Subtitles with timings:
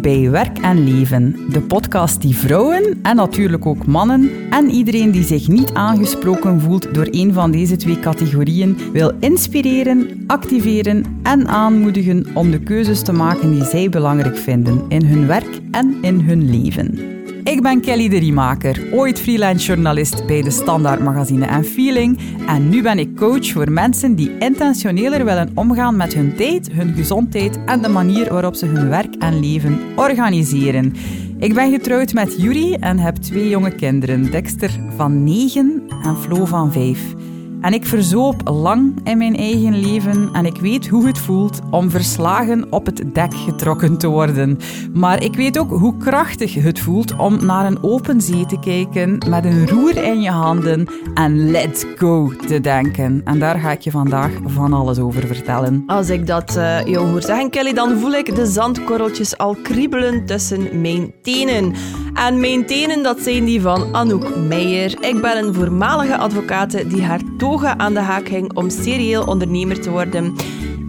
[0.00, 5.24] Bij Werk en Leven, de podcast die vrouwen en natuurlijk ook mannen en iedereen die
[5.24, 12.26] zich niet aangesproken voelt door een van deze twee categorieën wil inspireren, activeren en aanmoedigen
[12.34, 16.50] om de keuzes te maken die zij belangrijk vinden in hun werk en in hun
[16.50, 17.11] leven.
[17.44, 22.18] Ik ben Kelly de Riemaker, ooit freelance journalist bij de Standaard Magazine en Feeling.
[22.46, 26.94] En nu ben ik coach voor mensen die intentioneler willen omgaan met hun tijd, hun
[26.94, 30.94] gezondheid en de manier waarop ze hun werk en leven organiseren.
[31.38, 36.44] Ik ben getrouwd met Yuri en heb twee jonge kinderen, Dexter van 9 en Flo
[36.44, 37.14] van 5.
[37.62, 41.90] En ik verzoop lang in mijn eigen leven en ik weet hoe het voelt om
[41.90, 44.58] verslagen op het dek getrokken te worden.
[44.92, 49.18] Maar ik weet ook hoe krachtig het voelt om naar een open zee te kijken
[49.28, 53.20] met een roer in je handen en let's go te denken.
[53.24, 55.82] En daar ga ik je vandaag van alles over vertellen.
[55.86, 60.26] Als ik dat uh, jou hoor zeggen, Kelly, dan voel ik de zandkorreltjes al kriebelen
[60.26, 61.74] tussen mijn tenen.
[62.14, 65.04] En mijn tenen, dat zijn die van Anouk Meijer.
[65.04, 69.80] Ik ben een voormalige advocate die haar toga aan de haak hing om serieel ondernemer
[69.80, 70.34] te worden.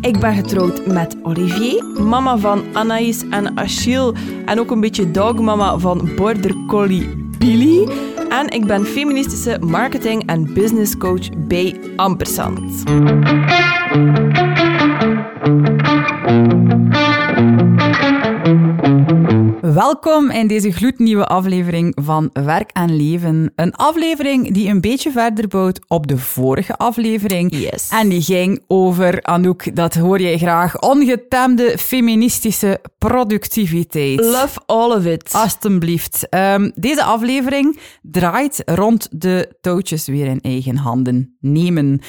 [0.01, 4.13] Ik ben getrouwd met Olivier, mama van Anaïs en Achille
[4.45, 7.87] en ook een beetje dogmama van Border Collie Billy.
[8.29, 12.83] En ik ben feministische marketing- en business coach bij Ampersand.
[19.73, 23.51] Welkom in deze gloednieuwe aflevering van Werk en Leven.
[23.55, 27.55] Een aflevering die een beetje verder bouwt op de vorige aflevering.
[27.55, 27.89] Yes.
[27.89, 34.19] En die ging over, Anouk, dat hoor jij graag, ongetemde feministische productiviteit.
[34.19, 35.33] Love all of it.
[35.33, 36.27] Alsjeblieft.
[36.29, 42.01] Um, deze aflevering draait rond de touwtjes weer in eigen handen nemen.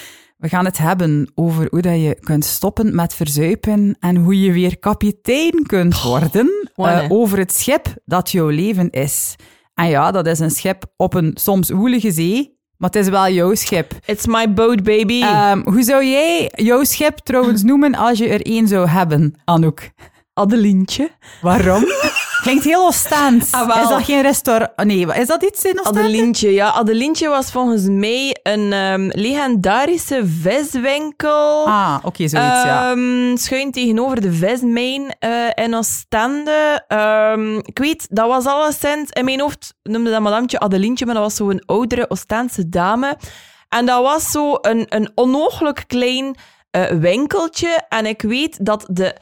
[0.44, 4.52] We gaan het hebben over hoe dat je kunt stoppen met verzuipen en hoe je
[4.52, 9.34] weer kapitein kunt worden uh, over het schip dat jouw leven is.
[9.74, 13.28] En ja, dat is een schip op een soms woelige zee, maar het is wel
[13.28, 13.92] jouw schip.
[14.04, 15.22] It's my boat, baby.
[15.22, 19.90] Um, hoe zou jij jouw schip trouwens noemen als je er één zou hebben, Anouk?
[20.32, 21.10] Adelientje.
[21.40, 21.84] Waarom?
[22.44, 23.52] Klinkt heel Oostaans.
[23.52, 24.76] Ah, is dat geen restaurant?
[24.76, 25.98] Nee, is dat iets in Oostende?
[25.98, 26.72] Adelientje, ja.
[26.72, 31.66] Adelientje was volgens mij een um, legendarische viswinkel.
[31.66, 33.36] Ah, oké, okay, zoiets, um, ja.
[33.36, 36.84] Schuin tegenover de vismijn uh, in Oostende.
[36.88, 39.10] Um, ik weet, dat was alleszins...
[39.10, 43.16] In mijn hoofd noemde dat madamtje Adelientje, maar dat was zo'n oudere Oostaanse dame.
[43.68, 46.36] En dat was zo een, een onogelijk klein
[46.76, 47.84] uh, winkeltje.
[47.88, 49.16] En ik weet dat de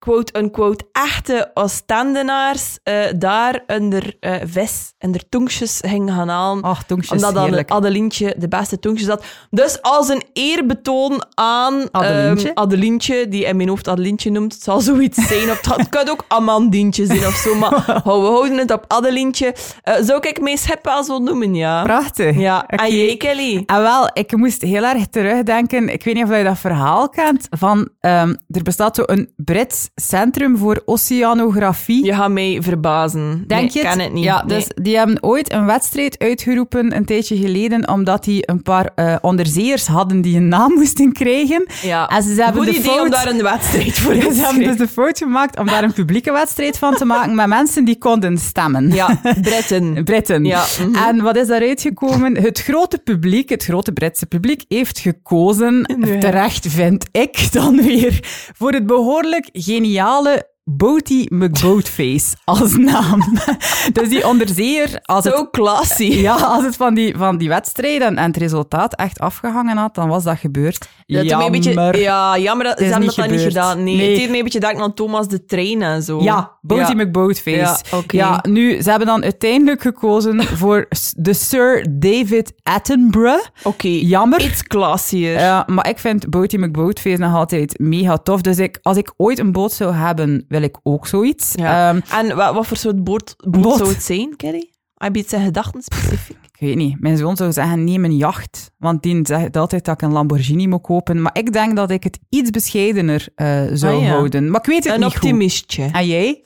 [0.00, 6.62] quote-unquote echte Oostendenaars uh, daar onder uh, vis en er tonkjes gingen gaan halen.
[6.62, 7.70] Ach, tonkjes, Omdat dan heerlijk.
[7.70, 9.24] Adelientje de beste tonkjes had.
[9.50, 14.62] Dus als een eerbetoon aan Adelientje, um, Adelientje die in mijn hoofd Adelientje noemt, het
[14.62, 15.50] zal zoiets zijn.
[15.50, 17.70] Of het kan ook Amandientje zijn of zo, maar
[18.04, 19.54] we houden het op Adelientje.
[19.84, 21.82] Uh, zou ik mijn schip wel zo noemen, ja.
[21.82, 22.36] Prachtig.
[22.36, 22.88] Ja, okay.
[22.88, 23.62] en jij, Kelly?
[23.66, 27.46] En wel, ik moest heel erg terugdenken, ik weet niet of je dat verhaal kent,
[27.50, 32.04] van um, er bestaat zo een Brits Centrum voor Oceanografie.
[32.04, 33.44] Je gaat mij verbazen.
[33.46, 34.24] Denk nee, je ken het niet.
[34.24, 34.58] Ja, nee.
[34.58, 39.16] dus die hebben ooit een wedstrijd uitgeroepen een tijdje geleden, omdat die een paar uh,
[39.20, 41.66] onderzeeërs hadden die een naam moesten krijgen.
[41.82, 43.04] Ja, en ze hebben goed de idee fout...
[43.04, 45.92] om daar een wedstrijd voor te Ze hebben dus de fout gemaakt om daar een
[45.92, 48.92] publieke wedstrijd van te maken met mensen die konden stemmen.
[48.92, 50.04] Ja, Britten.
[50.04, 50.44] Britten.
[50.44, 50.66] Ja.
[50.80, 51.04] Mm -hmm.
[51.04, 52.36] En wat is daaruit gekomen?
[52.36, 56.18] Het grote publiek, het grote Britse publiek, heeft gekozen, nee.
[56.18, 58.18] terecht vind ik dan weer,
[58.56, 59.48] voor het behoorlijk
[59.80, 63.22] geniale Boaty McBoatface als naam.
[63.92, 64.98] dus die onderzeeër...
[65.02, 66.04] Als Zo het, classy.
[66.30, 70.08] Ja, als het van die, van die wedstrijden en het resultaat echt afgehangen had, dan
[70.08, 70.88] was dat gebeurd.
[71.06, 71.46] Dat jammer.
[71.46, 73.84] Een beetje, ja, jammer dat ze hebben dat niet gedaan.
[73.84, 74.20] Nee, nee.
[74.20, 76.22] Het mij een beetje gedacht aan Thomas de Train en zo.
[76.22, 77.04] Ja, Boaty ja.
[77.04, 77.56] McBoatface.
[77.56, 78.20] Ja, okay.
[78.20, 83.46] ja, nu, ze hebben dan uiteindelijk gekozen voor de Sir David Attenborough.
[83.58, 83.68] Oké.
[83.68, 83.98] Okay.
[83.98, 84.44] Jammer.
[84.44, 85.32] Iets classier.
[85.32, 88.40] Ja, maar ik vind Boaty McBoatface nog altijd mega tof.
[88.40, 91.52] Dus ik, als ik ooit een boot zou hebben, wil ik ook zoiets.
[91.54, 91.90] Ja.
[91.90, 94.70] Um, en wat, wat voor soort boot, boot, zou het zijn, Kelly?
[94.94, 96.36] Heb je het zijn gedachten specifiek?
[96.52, 97.00] Ik weet niet.
[97.00, 98.70] Mijn zoon zou zeggen, neem een jacht.
[98.78, 101.22] Want die zegt altijd dat ik een Lamborghini moet kopen.
[101.22, 104.08] Maar ik denk dat ik het iets bescheidener uh, zou ah, ja.
[104.08, 104.50] houden.
[104.50, 105.82] Maar ik weet het een niet optimistje.
[105.82, 105.94] goed.
[105.94, 106.44] En jij?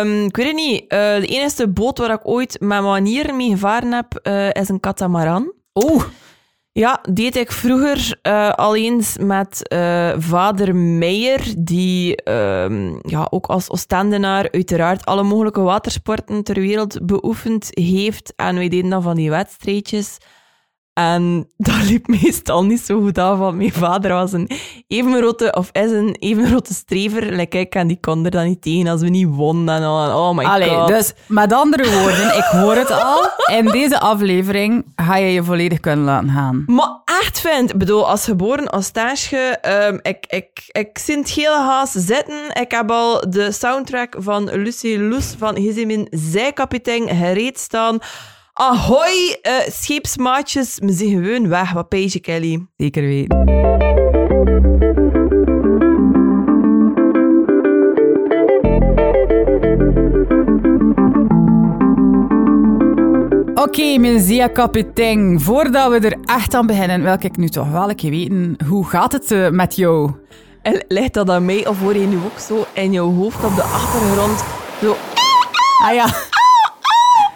[0.00, 0.82] Um, ik weet het niet.
[0.82, 4.80] Uh, de enige boot waar ik ooit met manieren mee gevaren heb, uh, is een
[4.80, 5.52] catamaran.
[5.72, 6.02] Oh,
[6.74, 13.46] Ja, deed ik vroeger uh, al eens met uh, vader Meijer, die um, ja, ook
[13.46, 18.32] als Oostendenaar uiteraard alle mogelijke watersporten ter wereld beoefend heeft.
[18.36, 20.18] En wij deden dan van die wedstrijdjes.
[20.92, 24.50] En dat liep meestal niet zo goed af, want mijn vader was een
[24.88, 26.16] even grote, of is een
[26.68, 27.32] strever.
[27.32, 29.74] Like ik, en die kon er dan niet tegen als we niet wonnen.
[29.74, 30.28] En al.
[30.28, 30.88] Oh my Allee, god.
[30.88, 33.30] dus met andere woorden, ik hoor het al.
[33.56, 36.62] In deze aflevering ga je je volledig kunnen laten gaan.
[36.66, 41.58] Maar echt vind, ik bedoel, als geboren als stage, ehm, ik, ik, ik het hele
[41.58, 42.54] haast zitten.
[42.60, 47.98] Ik heb al de soundtrack van Lucie Loes van Gizimin Zijkapitein gereed staan.
[48.54, 51.72] Ahoy, eh, scheepsmaatjes, we zijn gewoon weg.
[51.72, 52.66] Wat pees je, Kelly?
[52.76, 53.38] Zeker weten.
[63.54, 65.40] Oké, mijn zeer kapitein.
[65.40, 68.88] Voordat we er echt aan beginnen, wil ik nu toch wel een keer weten, hoe
[68.88, 70.10] gaat het eh, met jou?
[70.62, 73.54] En ligt dat aan mij of hoor je nu ook zo in jouw hoofd op
[73.56, 74.44] de achtergrond
[74.80, 74.96] zo...
[75.82, 76.30] Ah ja.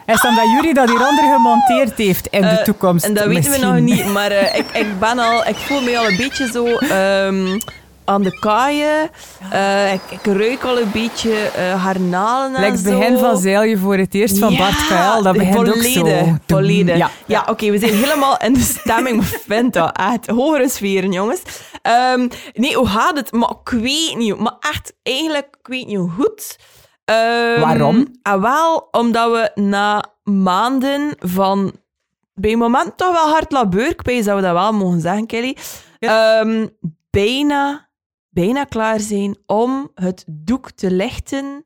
[0.06, 3.04] Is dan dat Jury dat hieronder gemonteerd heeft in de Eh, toekomst?
[3.04, 5.46] En dat weten we nog niet, maar eh, ik, ik ben al...
[5.46, 6.66] Ik voel me al een beetje zo...
[6.76, 7.58] ehm,
[8.04, 9.10] aan de kaaien.
[9.50, 12.98] Eh, ik, ik ruik al een beetje en Like het zo.
[12.98, 16.36] begin van Zeil je voor het eerst van Bart Kuil, dat begint volledig, ook zo.
[16.46, 16.96] Volledig.
[16.96, 19.24] Ja, Ja, oké, we zijn helemaal in de stemming.
[19.48, 21.40] Vind dat echt hogere sferen, jongens.
[21.82, 23.32] Ehm, nee, hoe gaat het?
[23.32, 24.38] Maar ik weet niet.
[24.38, 26.56] Maar echt, eigenlijk, ik weet niet hoe goed.
[27.06, 28.06] Ehm, Waarom?
[28.22, 31.72] Ah, wel, omdat we na maanden van...
[32.34, 35.26] Bij een moment toch wel hard labeur, ik weet dat we dat wel mogen zeggen,
[35.26, 35.56] Kelly.
[35.98, 36.66] Ehm,
[37.10, 37.88] bijna,
[38.28, 41.62] bijna klaar zijn om het doek te lichten.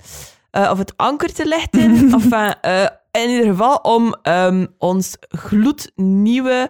[0.51, 1.97] eh, of het anker te lichten.
[2.15, 6.69] enfin, eh, in ieder geval om ehm, ons gloednieuwe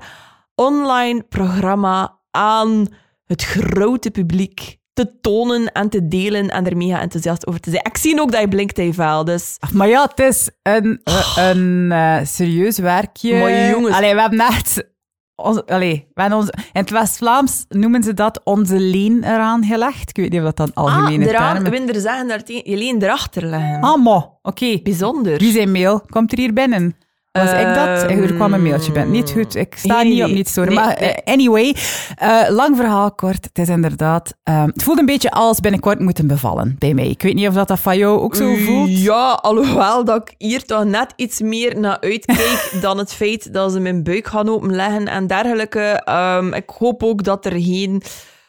[0.54, 2.86] online programma aan
[3.24, 7.84] het grote publiek te tonen en te delen en er mega enthousiast over te zijn.
[7.84, 9.56] Ik zie ook dat je blinkt vel, dus...
[9.72, 13.38] Maar ja, het is een, eh, een eh, serieus werkje.
[13.40, 13.96] Maar jongens.
[13.96, 14.88] Allee, we hebben echt...
[15.34, 20.08] Ons, allee, we hebben ons, in het West-Vlaams noemen ze dat onze leen eraan gelegd.
[20.08, 21.70] Ik weet niet of dat dan algemene ah, eraan, termen...
[21.70, 23.80] Winder zeggen daar tegen, je leen erachter leggen.
[23.80, 24.80] Ah, oké.
[24.82, 25.38] Bijzonder.
[25.38, 26.00] Wie zijn mail?
[26.00, 26.96] Komt er hier binnen?
[27.32, 28.02] Was ik dat?
[28.10, 29.10] Ehm, Er kwam een mailtje binnen.
[29.10, 30.54] Niet goed, ik sta niet op niets.
[30.54, 31.76] Nee, maar eh, anyway,
[32.16, 33.44] eh, lang verhaal kort.
[33.44, 34.34] Het is inderdaad...
[34.42, 37.06] ehm, het voelt een beetje als binnenkort moeten bevallen bij mij.
[37.08, 38.98] Ik weet niet of dat, dat van jou ook zo voelt.
[39.02, 43.72] Ja, alhoewel dat ik hier toch net iets meer naar uitkijk dan het feit dat
[43.72, 45.80] ze mijn buik gaan openleggen en dergelijke.
[46.04, 48.02] Ehm, ik hoop ook dat er geen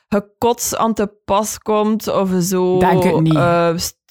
[0.10, 2.80] gekots aan te pas komt of zo.
[2.80, 3.34] Denk het niet.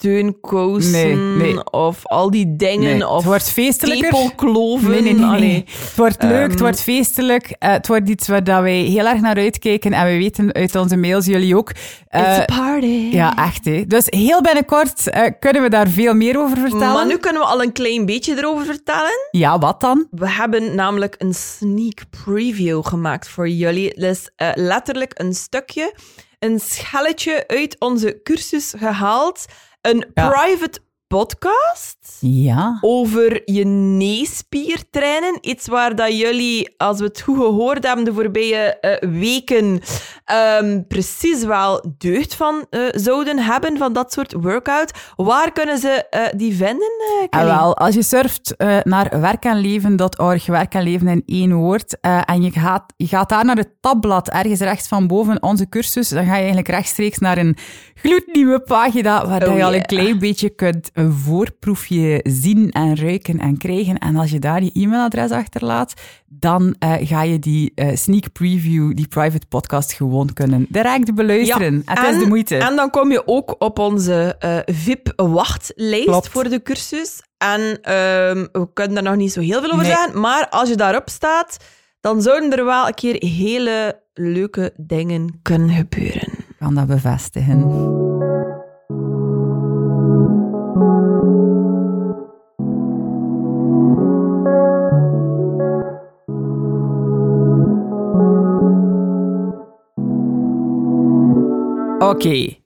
[0.03, 0.91] Eh, steunkousen
[1.39, 1.71] Nee, nee.
[1.73, 2.97] of al die dingen.
[2.99, 4.11] Nee, of het wordt feestelijker.
[4.11, 4.91] tepelkloven.
[4.91, 5.23] Nee, nee, nee.
[5.25, 5.31] nee.
[5.37, 5.65] Allee.
[5.67, 6.61] Het wordt leuk, het Ehm.
[6.61, 7.55] wordt feestelijk.
[7.59, 9.93] eh, het wordt iets waar dat wij heel erg naar uitkijken.
[9.93, 11.71] En we weten uit onze mails, jullie ook.
[12.09, 13.09] Eh, It's a party.
[13.13, 13.65] ja, echt.
[13.65, 13.87] Hè.
[13.87, 16.93] Dus heel binnenkort eh, kunnen we daar veel meer over vertellen.
[16.95, 19.29] Maar nu kunnen we al een klein beetje erover vertellen.
[19.31, 20.07] Ja, wat dan?
[20.11, 24.01] We hebben namelijk een sneak preview gemaakt voor jullie.
[24.01, 25.95] Dus eh, letterlijk een stukje,
[26.39, 29.45] een schelletje uit onze cursus gehaald.
[29.81, 30.29] Een Ja.
[30.31, 30.81] private
[31.15, 32.79] podcast Ja.
[32.81, 35.39] over je neespier trainen.
[35.41, 39.81] Iets waar dat jullie, als we het goed gehoord hebben de voorbije eh, weken,
[40.25, 44.93] ehm, precies wel deugd van eh, zouden hebben, van dat soort workout.
[45.17, 46.91] Waar kunnen ze eh, die vinden,
[47.21, 47.45] En Kelly?
[47.45, 48.55] wel, als je surft
[48.85, 53.57] naar werkenleven.org, werk en leven in één woord, en je gaat, je gaat daar naar
[53.57, 57.57] het tabblad, ergens rechts van boven onze cursus, dan ga je eigenlijk rechtstreeks naar een
[57.95, 63.39] gloednieuwe pagina, waar Oh, je al een klein beetje kunt een voorproefje zien en ruiken
[63.39, 63.99] en krijgen.
[63.99, 65.95] En als je daar je e-mailadres achterlaat,
[66.27, 71.83] dan eh, ga je die eh, sneak preview, die private podcast, gewoon kunnen direct beluisteren.
[71.85, 72.57] Het is de moeite.
[72.57, 77.23] En dan kom je ook op onze eh, VIP-wachtlijst voor de cursus.
[77.39, 79.95] En ehm, we kunnen daar nog niet zo heel veel over Nee.
[79.95, 81.57] zeggen, maar als je daarop staat,
[82.01, 86.29] dan zouden er wel een keer hele leuke dingen kunnen gebeuren.
[86.39, 87.59] Ik kan dat bevestigen.
[102.01, 102.57] Oké,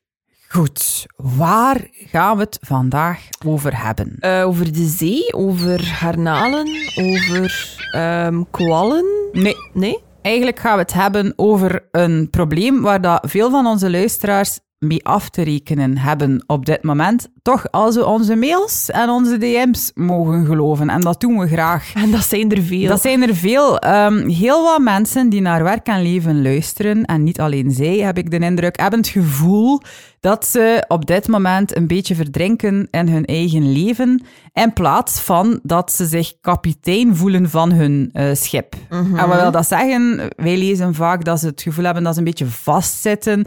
[0.49, 1.07] goed.
[1.17, 4.17] Waar gaan we het vandaag over hebben?
[4.21, 9.05] Eh, over de zee, over garnalen, over ehm, kwallen.
[9.33, 10.03] Nee, Nee?
[10.23, 15.05] eigenlijk gaan we het hebben over een probleem waar dat veel van onze luisteraars mee
[15.05, 17.29] af te rekenen hebben op dit moment.
[17.43, 20.91] Toch, als we onze mails en onze DM's mogen geloven.
[20.91, 21.93] En dat doen we graag.
[21.95, 22.89] En dat zijn er veel.
[22.89, 23.79] Dat zijn er veel.
[23.79, 28.19] Ehm, heel wat mensen die naar werk en leven luisteren, en niet alleen zij, heb
[28.19, 29.81] ik de indruk, hebben het gevoel
[30.25, 35.61] dat ze op dit moment een beetje verdrinken in hun eigen leven, in plaats van
[35.63, 38.75] dat ze zich kapitein voelen van hun uh, schip.
[38.91, 39.17] Mhm.
[39.17, 40.29] En wat wil dat zeggen?
[40.37, 43.47] Wij lezen vaak dat ze het gevoel hebben dat ze een beetje vastzitten.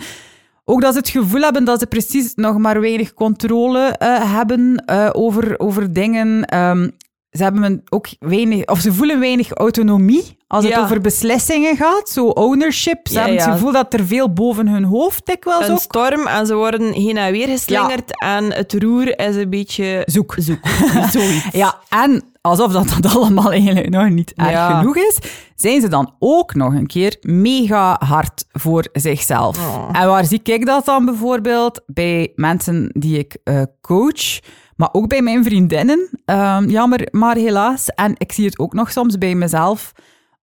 [0.70, 4.84] Ook dat ze het gevoel hebben dat ze precies nog maar weinig controle uh, hebben
[4.90, 6.58] uh, over, over dingen.
[6.58, 6.92] Um,
[7.38, 10.82] ze hebben ook weinig, of ze voelen weinig autonomie als het Ja.
[10.84, 12.10] over beslissingen gaat.
[12.10, 13.08] Zo ownership.
[13.08, 13.52] Ze Ja, hebben het ja.
[13.54, 17.18] gevoel dat er veel boven hun hoofd dikwijls Een ook storm en ze worden heen
[17.18, 20.36] en weer geslingerd en het roer is een beetje zoek.
[20.40, 20.68] zoek.
[21.14, 21.46] Zoiets.
[21.52, 25.18] Ja, en alsof dat, dat allemaal eigenlijk nog niet erg genoeg is,
[25.56, 29.58] zijn ze dan ook nog een keer mega hard voor zichzelf.
[29.58, 29.90] Oh.
[29.92, 31.82] En waar zie ik dat dan bijvoorbeeld?
[31.86, 34.40] Bij mensen die ik eh, coach,
[34.78, 36.10] maar ook bij mijn vriendinnen.
[36.26, 37.88] Ehm, jammer, maar helaas.
[37.88, 39.92] En ik zie het ook nog soms bij mezelf.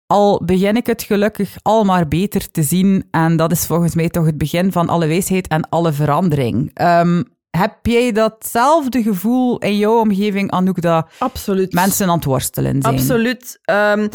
[0.07, 3.07] Al begin ik het gelukkig al maar beter te zien.
[3.11, 6.71] En dat is volgens mij toch het begin van alle wijsheid en alle verandering.
[6.73, 11.73] Ehm, heb jij datzelfde gevoel in jouw omgeving, Anouk, dat Absoluut.
[11.73, 12.95] mensen aan het worstelen zijn?
[12.95, 13.59] Absoluut.
[13.63, 14.07] Ehm,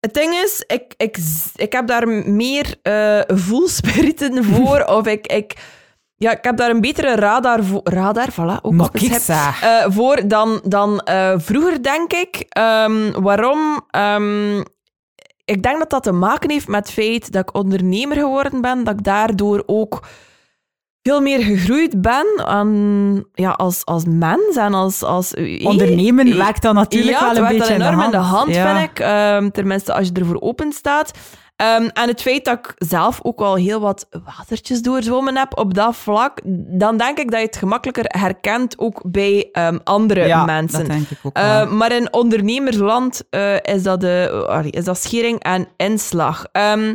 [0.00, 1.18] het ding is, ik, ik,
[1.54, 4.84] ik heb daar meer eh voelspiriten voor.
[4.98, 5.54] of ik, ik,
[6.18, 7.80] ja, ik heb daar een betere radar voor.
[7.84, 8.60] Radar, voilà.
[8.62, 8.72] Ook
[9.60, 12.44] eh, voor dan, dan eh, vroeger, denk ik.
[12.48, 13.80] Ehm, waarom?
[13.90, 14.58] Ehm,
[15.44, 18.84] ik denk dat dat te maken heeft met het feit dat ik ondernemer geworden ben.
[18.84, 20.00] Dat ik daardoor ook
[21.02, 25.02] veel meer gegroeid ben aan, ja, als, als mens en als...
[25.02, 28.54] als Ondernemen Eh, werkt dan natuurlijk ja, wel een beetje dan enorm in de hand,
[28.54, 28.76] Ja.
[28.76, 28.98] vind ik.
[28.98, 31.10] Ehm, tenminste, als je ervoor open staat.
[31.56, 35.74] Ehm, en het feit dat ik zelf ook wel heel wat watertjes doorzwommen heb op
[35.74, 36.40] dat vlak,
[36.78, 40.78] dan denk ik dat je het gemakkelijker herkent ook bij ehm, andere Ja, mensen.
[40.78, 41.66] dat denk ik ook Eh, wel.
[41.66, 46.46] maar in ondernemersland eh, is, dat de, is dat schering en inslag.
[46.52, 46.94] Ehm,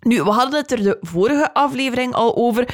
[0.00, 2.68] nu, we hadden het er de vorige aflevering al over.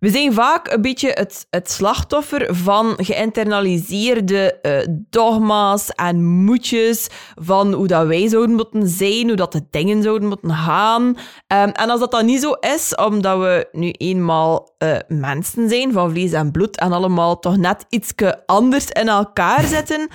[0.00, 7.72] We zijn vaak een beetje het, het slachtoffer van geïnternaliseerde eh, dogma's en moedjes van
[7.72, 11.16] hoe dat wij zouden moeten zijn, hoe dat de dingen zouden moeten gaan.
[11.46, 15.92] Ehm, en als dat dan niet zo is, omdat we nu eenmaal eh, mensen zijn
[15.92, 18.12] van vlees en bloed en allemaal toch net iets
[18.46, 20.08] anders in elkaar zitten,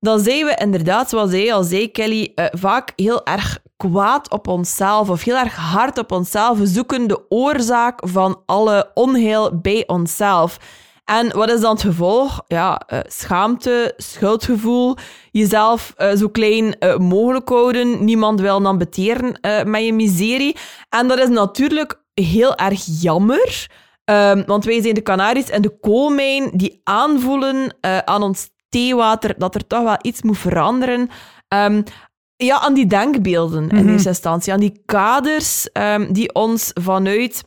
[0.00, 4.48] dan zijn we inderdaad, zoals jij al zei, Kelly, eh, vaak heel erg kwaad op
[4.48, 6.58] onszelf of heel erg hard op onszelf.
[6.58, 10.58] We zoeken de oorzaak van alle onheil bij onszelf.
[11.04, 12.42] En wat is dan het gevolg?
[12.46, 14.96] Ja, eh, schaamte, schuldgevoel,
[15.30, 19.38] jezelf eh, zo klein mogelijk houden, niemand wil dan beteren
[19.70, 20.56] met je miserie.
[20.88, 23.68] En dat is natuurlijk heel erg jammer,
[24.06, 29.54] Ehm, want wij zijn de Canaries en de koolmijn die aanvoelen aan ons theewater dat
[29.54, 31.08] er toch wel iets moet veranderen.
[31.48, 31.82] Ehm,
[32.36, 33.88] ja, aan die denkbeelden in Mhm.
[33.88, 37.44] eerste instantie, aan die kaders ehm, die ons vanuit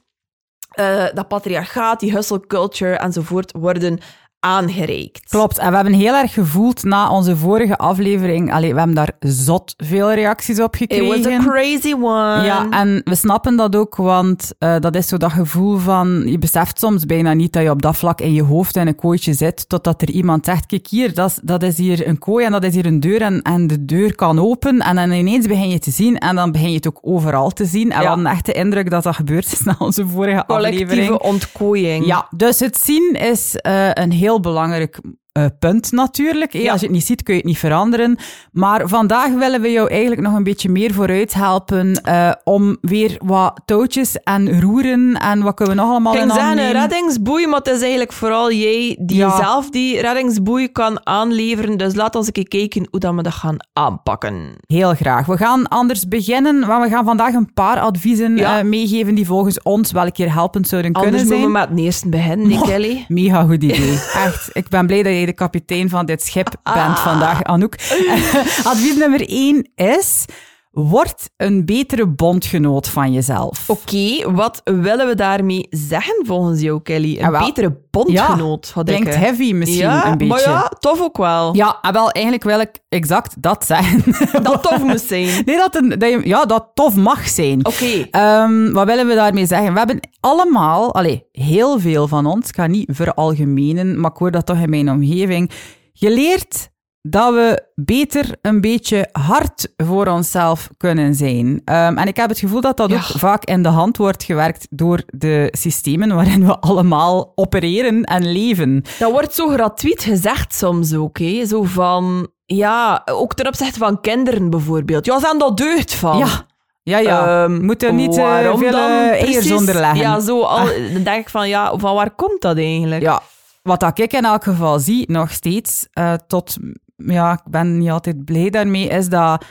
[0.70, 4.00] eh, dat patriarchaat, die hustle culture enzovoort worden
[4.40, 5.30] aangereikt.
[5.30, 8.54] Klopt, en we hebben heel erg gevoeld na onze vorige aflevering.
[8.54, 11.08] Allee, we hebben daar zot veel reacties op It gekregen.
[11.24, 12.44] was a crazy one.
[12.44, 16.22] Ja, en we snappen dat ook, want eh, dat is zo dat gevoel van...
[16.26, 18.96] Je beseft soms bijna niet dat je op dat vlak in je hoofd in een
[18.96, 22.46] kooitje zit, totdat er iemand zegt, kijk hier, dat is, dat is hier een kooi
[22.46, 24.80] en dat is hier een deur en, en de deur kan open.
[24.80, 27.66] En dan ineens begin je te zien en dan begin je het ook overal te
[27.66, 27.92] zien.
[27.92, 28.10] En we Ja.
[28.10, 30.88] hadden echt de indruk dat dat gebeurd is na onze vorige aflevering.
[30.90, 32.06] Collectieve ontkooiing.
[32.06, 35.00] Ja, dus het zien is eh, een heel belangrijk
[35.32, 36.54] eh, punt natuurlijk.
[36.54, 36.72] Ja.
[36.72, 38.18] Als je het niet ziet, kun je het niet veranderen.
[38.52, 43.16] Maar vandaag willen we jou eigenlijk nog een beetje meer vooruit helpen eh, om weer
[43.26, 46.72] wat touwtjes en roeren en wat kunnen we nog allemaal in ging zeggen handen een
[46.82, 49.38] reddingsboei, maar het is eigenlijk vooral jij die Ja.
[49.38, 51.78] zelf die reddingsboei kan aanleveren.
[51.78, 54.56] Dus laat ons een keer kijken hoe dat we dat gaan aanpakken.
[54.68, 55.26] Heel graag.
[55.26, 58.58] We gaan anders beginnen, maar we gaan vandaag een paar adviezen Ja.
[58.60, 61.54] eh, meegeven die volgens ons wel een keer helpend zouden Anders kunnen moeten zijn.
[61.54, 63.06] we met het eerste beginnen, nee, Kelly?
[63.08, 63.92] Mega goed idee.
[64.14, 64.50] Echt.
[64.54, 66.98] Ik ben blij dat jij de kapitein van dit schip bent Ah.
[67.04, 67.76] vandaag, Anouk.
[68.64, 70.26] Advies nummer één is...
[70.72, 73.70] Word een betere bondgenoot van jezelf.
[73.70, 77.18] Oké, wat willen we daarmee zeggen volgens jou, Kelly?
[77.18, 77.46] Een Ah, wel.
[77.46, 78.96] betere bondgenoot, had ik.
[78.96, 80.28] Klinkt heavy misschien ja, een beetje.
[80.34, 81.56] maar ja, tof ook wel.
[81.56, 84.04] Ja, en wel, eigenlijk wil ik exact dat zeggen.
[84.44, 85.44] Dat tof moest zijn.
[85.46, 87.66] Nee, dat, een, dat je, ja, dat tof mag zijn.
[87.66, 88.08] Oké.
[88.12, 89.72] Ehm, wat willen we daarmee zeggen?
[89.72, 94.32] We hebben allemaal, allee, heel veel van ons, ik ga niet veralgemenen, maar ik hoor
[94.32, 95.52] dat toch in mijn omgeving,
[95.94, 96.70] geleerd
[97.02, 101.62] dat we beter een beetje hard voor onszelf kunnen zijn.
[101.66, 104.68] Ehm, en ik heb het gevoel dat dat ook vaak in de hand wordt gewerkt
[104.70, 108.84] door de systemen waarin we allemaal opereren en leven.
[109.00, 111.18] Dat wordt zo gratuit gezegd soms ook.
[111.18, 111.46] Hè?
[111.46, 115.06] Zo van, ja, ook ten opzichte van kinderen bijvoorbeeld.
[115.06, 116.18] Ja, zijn dat deugd van.
[116.18, 116.48] Ja.
[116.84, 117.44] Ja, ja.
[117.44, 120.00] Um, Moeten niet uh, veel eiers onderleggen.
[120.00, 120.94] Ja, zo al, ah.
[120.94, 123.02] dan denk ik van, ja, van waar komt dat eigenlijk?
[123.02, 123.22] Ja,
[123.64, 126.58] wat ik in elk geval zie, nog steeds, uh, tot
[127.06, 129.46] ja, ik ben niet altijd blij daarmee, is dat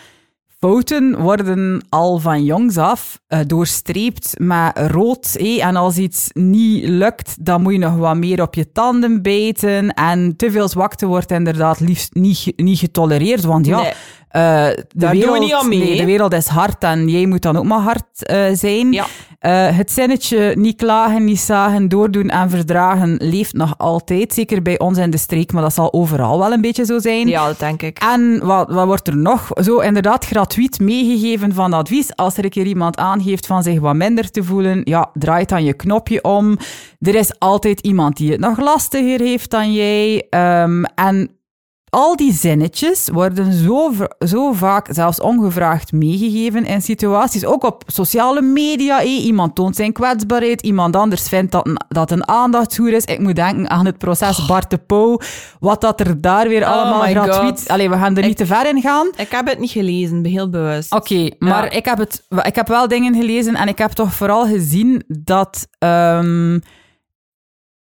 [0.59, 5.37] fouten worden al van jongs af uh, doorstreept met rood.
[5.61, 9.95] En als iets niet lukt, dan moet je nog wat meer op je tanden bijten.
[9.95, 13.45] En te veel zwakte wordt inderdaad liefst niet, niet getolereerd.
[13.45, 13.93] Want ja.
[14.33, 18.31] Uh, de, wereld, nee, de wereld is hard en jij moet dan ook maar hard
[18.31, 18.93] uh, zijn.
[18.93, 19.07] Ja.
[19.41, 24.35] Uh, het zinnetje niet klagen, niet zagen, doordoen en verdragen leeft nog altijd.
[24.35, 27.29] Zeker bij ons in de streek, maar dat zal overal wel een beetje zo zijn.
[27.29, 27.99] Ja, dat denk ik.
[27.99, 29.51] En wat, wat wordt er nog?
[29.55, 32.17] Zo inderdaad gratuit meegegeven van advies.
[32.17, 35.65] Als er een keer iemand aangeeft van zich wat minder te voelen, ja, draai dan
[35.65, 36.57] je knopje om.
[37.01, 40.27] Er is altijd iemand die het nog lastiger heeft dan jij.
[40.31, 41.38] Um, en
[41.91, 47.45] al die zinnetjes worden zo, zo vaak, zelfs ongevraagd, meegegeven in situaties.
[47.45, 49.03] Ook op sociale media.
[49.03, 53.05] Iemand toont zijn kwetsbaarheid, iemand anders vindt dat een, dat een aandachtshoer is.
[53.05, 54.49] Ik moet denken aan het proces oh.
[54.49, 55.21] Bart de Pauw.
[55.61, 57.69] Wat dat er daar weer oh allemaal gratuit...
[57.69, 59.11] Allee, we gaan er niet te ver in gaan.
[59.17, 60.93] Ik heb het niet gelezen, heel bewust.
[60.93, 64.47] Oké, maar ik, heb het, ik heb wel dingen gelezen en ik heb toch vooral
[64.47, 65.67] gezien dat...
[65.79, 66.61] Um,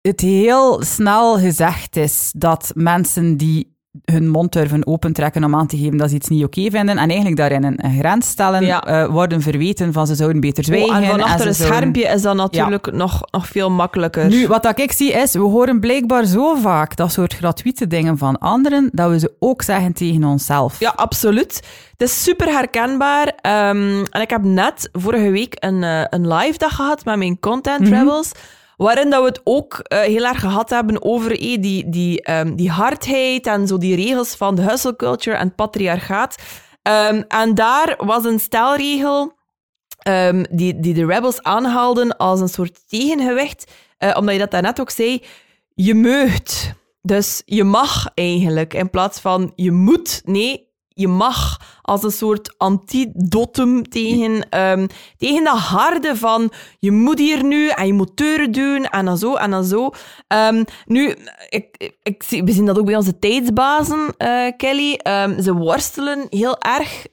[0.00, 5.76] het heel snel gezegd is dat mensen die hun mond durven opentrekken om aan te
[5.76, 9.02] geven dat ze iets niet oké vinden en eigenlijk daarin een, grens stellen, ja.
[9.04, 10.88] uh, worden verweten van ze zouden beter zwijgen.
[10.88, 14.28] Oh, en van achter een schermpje is dat natuurlijk nog, nog veel makkelijker.
[14.28, 18.18] Nu, wat dat ik zie is, we horen blijkbaar zo vaak dat soort gratuite dingen
[18.18, 20.80] van anderen, dat we ze ook zeggen tegen onszelf.
[20.80, 21.54] Ja, absoluut.
[21.96, 23.26] Het is super herkenbaar.
[23.26, 27.40] Um, en ik heb net vorige week een, uh, een live dag gehad met mijn
[27.40, 27.90] Content mhm.
[27.90, 28.32] Travels.
[28.82, 32.56] Waarin dat we het ook uh, heel erg gehad hebben over eh, die, die, um,
[32.56, 36.42] die hardheid en zo die regels van de hustle culture en het patriarchaat.
[36.82, 39.32] Um, en daar was een stelregel
[40.08, 43.72] um, die, die de rebels aanhaalden als een soort tegengewicht.
[43.98, 45.22] Uh, omdat je dat daarnet ook zei.
[45.74, 46.72] Je meugt.
[47.02, 48.74] Dus je mag eigenlijk.
[48.74, 50.22] In plaats van je moet.
[50.24, 50.69] Nee,
[51.00, 54.86] je mag als een soort antidotum tegen, um,
[55.18, 59.18] tegen dat harde van je moet hier nu en je moet teuren doen en dan
[59.18, 59.90] zo en dan zo.
[60.28, 61.14] Um, nu,
[61.48, 65.00] ik, ik, we zien dat ook bij onze tijdsbazen, uh, Kelly.
[65.08, 67.06] Um, ze worstelen heel erg.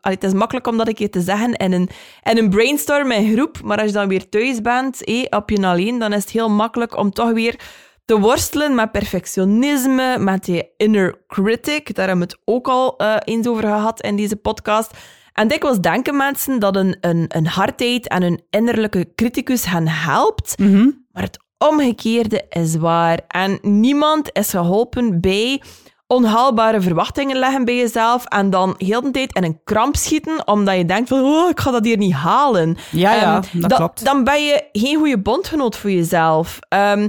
[0.00, 1.88] het is makkelijk om dat een keer te zeggen in een,
[2.22, 5.66] in een brainstorm in groep, maar als je dan weer thuis bent, eh, op je
[5.66, 7.60] alleen, dan is het heel makkelijk om toch weer
[8.04, 11.94] te worstelen met perfectionisme, met die inner critic.
[11.94, 14.90] Daar hebben we het ook al uh, eens over gehad in deze podcast.
[15.32, 20.58] En dikwijls denken mensen dat een, een, een hardheid en een innerlijke criticus hen helpt.
[20.58, 20.90] Mhm.
[21.12, 23.20] Maar het omgekeerde is waar.
[23.28, 25.62] En niemand is geholpen bij
[26.06, 30.76] onhaalbare verwachtingen leggen bij jezelf en dan heel de tijd in een kramp schieten omdat
[30.76, 32.76] je denkt van oh, ik ga dat hier niet halen.
[32.90, 34.04] Ja, ja, ehm, dat klopt.
[34.04, 36.58] Dan ben je geen goede bondgenoot voor jezelf.
[36.68, 37.08] Um,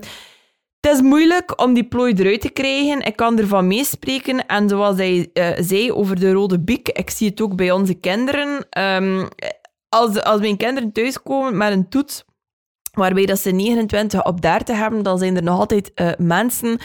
[0.88, 3.02] het is moeilijk om die plooi eruit te krijgen.
[3.02, 4.46] Ik kan ervan meespreken.
[4.46, 7.94] En zoals hij uh, zei over de rode biek, ik zie het ook bij onze
[7.94, 8.66] kinderen.
[8.80, 9.28] Um,
[9.90, 12.24] als, als mijn kinderen thuiskomen met een toets
[12.94, 16.78] waarbij dat ze 29 op 30 hebben, dan zijn er nog altijd uh, mensen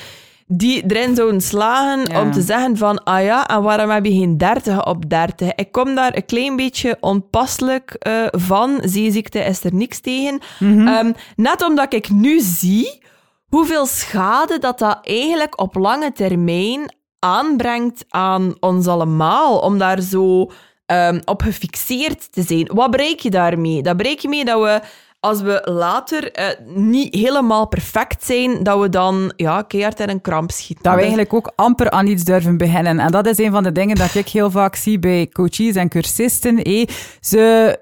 [0.47, 4.39] die erin zouden slagen om te zeggen van, ah ja, en waarom heb je geen
[4.39, 5.55] 30 op 30?
[5.55, 8.81] Ik kom daar een klein beetje onpasselijk uh, van.
[8.83, 10.41] Zeeziekte is er niks tegen.
[10.59, 10.89] Mm -hmm.
[10.89, 13.07] um, net omdat ik nu zie
[13.49, 20.51] hoeveel schade dat dat eigenlijk op lange termijn aanbrengt aan ons allemaal, om daar zo
[20.87, 22.71] um, op gefixeerd te zijn.
[22.75, 23.83] Wat bereik je daarmee?
[23.83, 24.81] Dat bereik je mee dat we
[25.21, 30.21] als we later uh, niet helemaal perfect zijn, dat we dan ja, keihard in een
[30.21, 30.85] kramp schieten.
[30.85, 32.99] Dat we eigenlijk ook amper aan iets durven beginnen.
[32.99, 35.89] En dat is een van de dingen dat ik heel vaak zie bij coaches en
[35.89, 36.63] cursisten.
[36.63, 36.87] Eh.
[37.21, 37.79] Ze,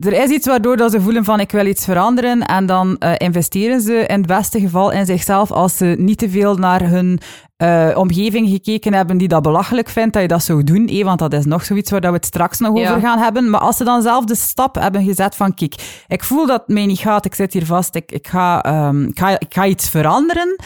[0.00, 3.12] er is iets waardoor dat ze voelen van ik wil iets veranderen en dan uh,
[3.16, 7.20] investeren ze in het beste geval in zichzelf als ze niet te veel naar hun
[7.62, 10.86] uh, omgeving gekeken hebben die dat belachelijk vindt dat je dat zou doen.
[10.86, 13.50] Eh, want dat is nog zoiets waar we het straks nog over gaan hebben.
[13.50, 16.74] Maar als ze dan zelf de stap hebben gezet van kijk, ik voel dat het
[16.74, 19.66] mij niet gaat, ik zit hier vast, ik, ik, ga, um, ik, ga, ik ga
[19.66, 20.56] iets veranderen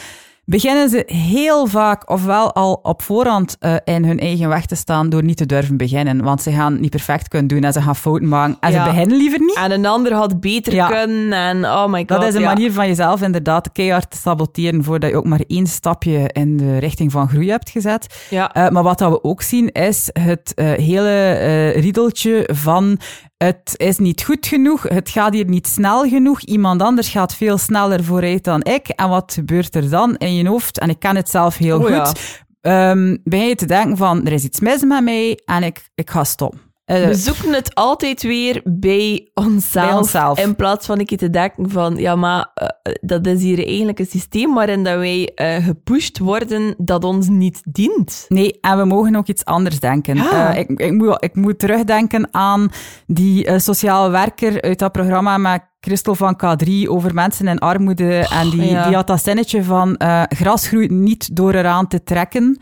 [0.45, 5.09] beginnen ze heel vaak ofwel al op voorhand uh, in hun eigen weg te staan
[5.09, 6.23] door niet te durven beginnen.
[6.23, 8.57] Want ze gaan niet perfect kunnen doen en ze gaan fouten maken.
[8.61, 8.85] En Ja.
[8.85, 9.57] ze beginnen liever niet.
[9.57, 10.87] En een ander had beter Ja.
[10.87, 11.33] kunnen.
[11.33, 12.09] En oh my god.
[12.09, 12.47] Dat is een ja.
[12.47, 16.79] manier van jezelf inderdaad keihard te saboteren voordat je ook maar één stapje in de
[16.79, 18.27] richting van groei hebt gezet.
[18.31, 18.53] Ja.
[18.53, 22.99] Eh, maar wat dat we ook zien is het eh, hele eh, riedeltje van
[23.37, 27.59] het is niet goed genoeg, het gaat hier niet snel genoeg, iemand anders gaat veel
[27.59, 28.89] sneller vooruit dan ik.
[28.89, 30.79] En wat gebeurt er dan in je hoofd?
[30.79, 32.05] En ik ken het zelf heel Oh ja.
[32.05, 32.43] goed.
[32.61, 36.11] Ehm begin je te denken van, er is iets mis met mij en ik, ik
[36.11, 36.61] ga stoppen.
[36.85, 40.39] Eh, We zoeken het altijd weer bij onszelf, Bij onszelf.
[40.39, 43.99] In plaats van een keer te denken van, ja, maar eh, dat is hier eigenlijk
[43.99, 48.25] een systeem waarin dat wij eh, gepusht worden dat ons niet dient.
[48.29, 50.17] Nee, en we mogen ook iets anders denken.
[50.17, 50.53] Ja.
[50.55, 52.69] Ik, ik, moet, ik moet terugdenken aan
[53.07, 58.29] die sociale werker uit dat programma met Christel van K3 over mensen in armoede.
[58.31, 58.87] en die, ja.
[58.87, 62.59] die had dat zinnetje van gras groeit niet door eraan te trekken.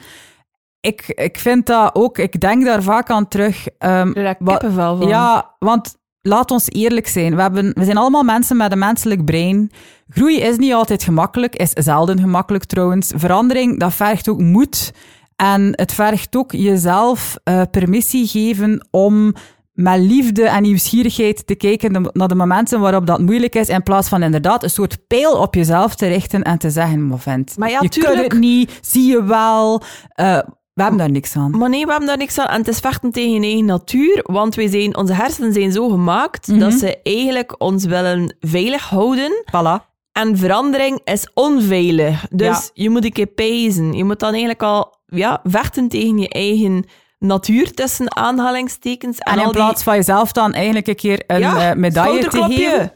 [0.83, 3.65] Ik, ik vind dat ook, ik denk daar vaak aan terug.
[3.79, 5.09] daar wa- kippenvel van.
[5.09, 7.35] ja, want laat ons eerlijk zijn.
[7.37, 9.71] We, hebben, we zijn allemaal mensen met een menselijk brein.
[10.09, 13.13] Groei is niet altijd gemakkelijk, is zelden gemakkelijk trouwens.
[13.17, 14.93] Verandering, dat vergt ook moed.
[15.37, 19.35] En het vergt ook jezelf eh, permissie geven om
[19.73, 24.09] met liefde en nieuwsgierigheid te kijken naar de momenten waarop dat moeilijk is, in plaats
[24.09, 27.71] van inderdaad een soort pijl op jezelf te richten en te zeggen, maar vent, Maar
[27.71, 28.19] ja, je tuurlijk.
[28.19, 29.83] kunt het niet, zie je wel.
[30.09, 30.39] Eh,
[30.75, 31.51] we hebben daar niks aan.
[31.59, 32.47] Maar nee, we hebben daar niks aan.
[32.47, 35.89] En het is vechten tegen je eigen natuur, want wij zijn, onze hersenen zijn zo
[35.89, 36.59] gemaakt Mhm.
[36.59, 39.45] dat ze eigenlijk ons willen veilig houden.
[39.47, 39.91] Voilà.
[40.13, 42.27] En verandering is onveilig.
[42.31, 42.61] Dus Ja.
[42.75, 43.93] je moet een keer pezen.
[43.93, 46.85] Je moet dan eigenlijk al ja, vechten tegen je eigen
[47.19, 49.19] natuur, tussen aanhalingstekens.
[49.19, 52.29] En, En in die- plaats van jezelf dan eigenlijk een keer een Ja, eh, medaille
[52.29, 52.93] te geven.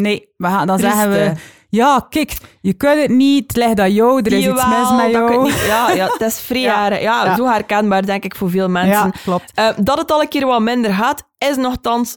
[0.00, 1.32] Nee, we gaan, dan zeggen we...
[1.68, 5.02] Ja, kijk, je kunt het niet, het ligt aan jou, er is iets mis met
[5.02, 5.32] dat jou.
[5.32, 6.86] het niet- ja, ja, het is vrij Ja.
[6.92, 7.36] Ja, Ja.
[7.36, 8.90] zo herkenbaar, denk ik, voor veel mensen.
[9.06, 9.52] Ja, klopt.
[9.54, 12.16] Eh, dat het al een keer wat minder gaat, is nogthans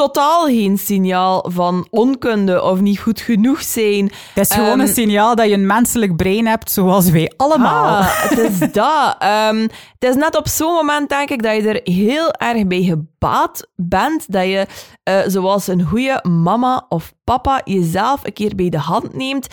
[0.00, 4.04] totaal geen signaal van onkunde of niet goed genoeg zijn.
[4.34, 7.84] Het is gewoon Ehm, een signaal dat je een menselijk brein hebt, zoals wij allemaal.
[7.84, 9.16] Ah, het is dat.
[9.18, 9.60] Ehm,
[9.98, 13.68] het is net op zo'n moment, denk ik, dat je er heel erg bij gebaat
[13.76, 14.32] bent.
[14.32, 14.66] Dat je,
[15.02, 19.46] eh, zoals een goede mama of papa, jezelf een keer bij de hand neemt.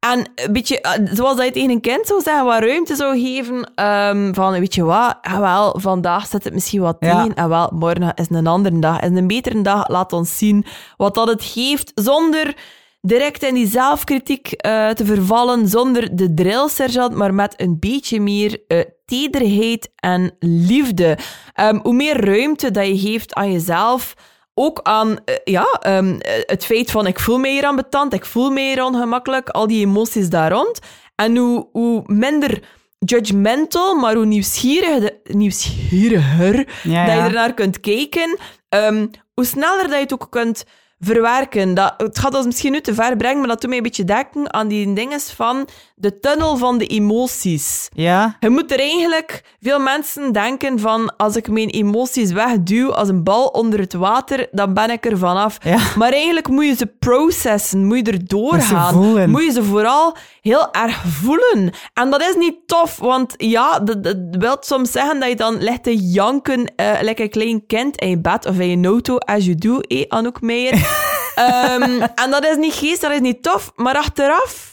[0.00, 3.20] En een beetje, eh, zoals dat je tegen een kind zou zeggen, wat ruimte zou
[3.20, 3.70] geven.
[3.74, 7.20] ehm, van, weet je wat, ah, wel, vandaag zit het misschien wat Ja.
[7.22, 7.34] tegen.
[7.34, 9.00] En wel, morgen is een andere dag.
[9.00, 9.88] Is een betere dag.
[9.88, 10.64] Laat ons zien
[10.96, 12.54] wat dat het geeft, zonder
[13.00, 18.60] direct in die zelfkritiek eh, te vervallen, zonder de drillsergeant, maar met een beetje meer
[18.68, 21.18] eh, tederheid en liefde.
[21.54, 24.14] Ehm, hoe meer ruimte dat je geeft aan jezelf,
[24.54, 28.12] ook aan eh, ja, ehm, eh, het feit van ik voel me hier aan betand,
[28.12, 30.78] ik voel me hier ongemakkelijk, al die emoties daar rond.
[31.14, 32.62] En hoe, hoe minder
[32.98, 37.26] judgmental, maar hoe nieuwsgieriger, nieuwsgieriger Ja, dat je ja.
[37.26, 38.38] ernaar kunt kijken,
[38.68, 40.64] ehm, hoe sneller dat je het ook kunt
[40.98, 41.74] verwerken.
[41.74, 44.04] Dat, het gaat ons misschien nu te ver brengen, maar dat doet mij een beetje
[44.04, 45.68] denken aan die dinges van
[46.02, 47.88] de tunnel van de emoties.
[47.94, 49.42] Ja, Je moet er eigenlijk...
[49.60, 54.48] Veel mensen denken van, als ik mijn emoties wegduw als een bal onder het water,
[54.50, 55.58] dan ben ik er vanaf.
[55.64, 55.78] Ja.
[55.96, 59.30] Maar eigenlijk moet je ze processen, moet je er doorgaan.
[59.30, 61.72] Moet je ze vooral heel erg voelen.
[61.94, 65.62] En dat is niet tof, want ja, dat, dat wil soms zeggen dat je dan
[65.62, 69.16] ligt te janken, eh lekker een klein kind in je bed of in je auto,
[69.16, 70.80] as you do, eh, Anouk Meijer.
[71.34, 74.71] Ehm, en dat is niet geest, dat is niet tof, maar achteraf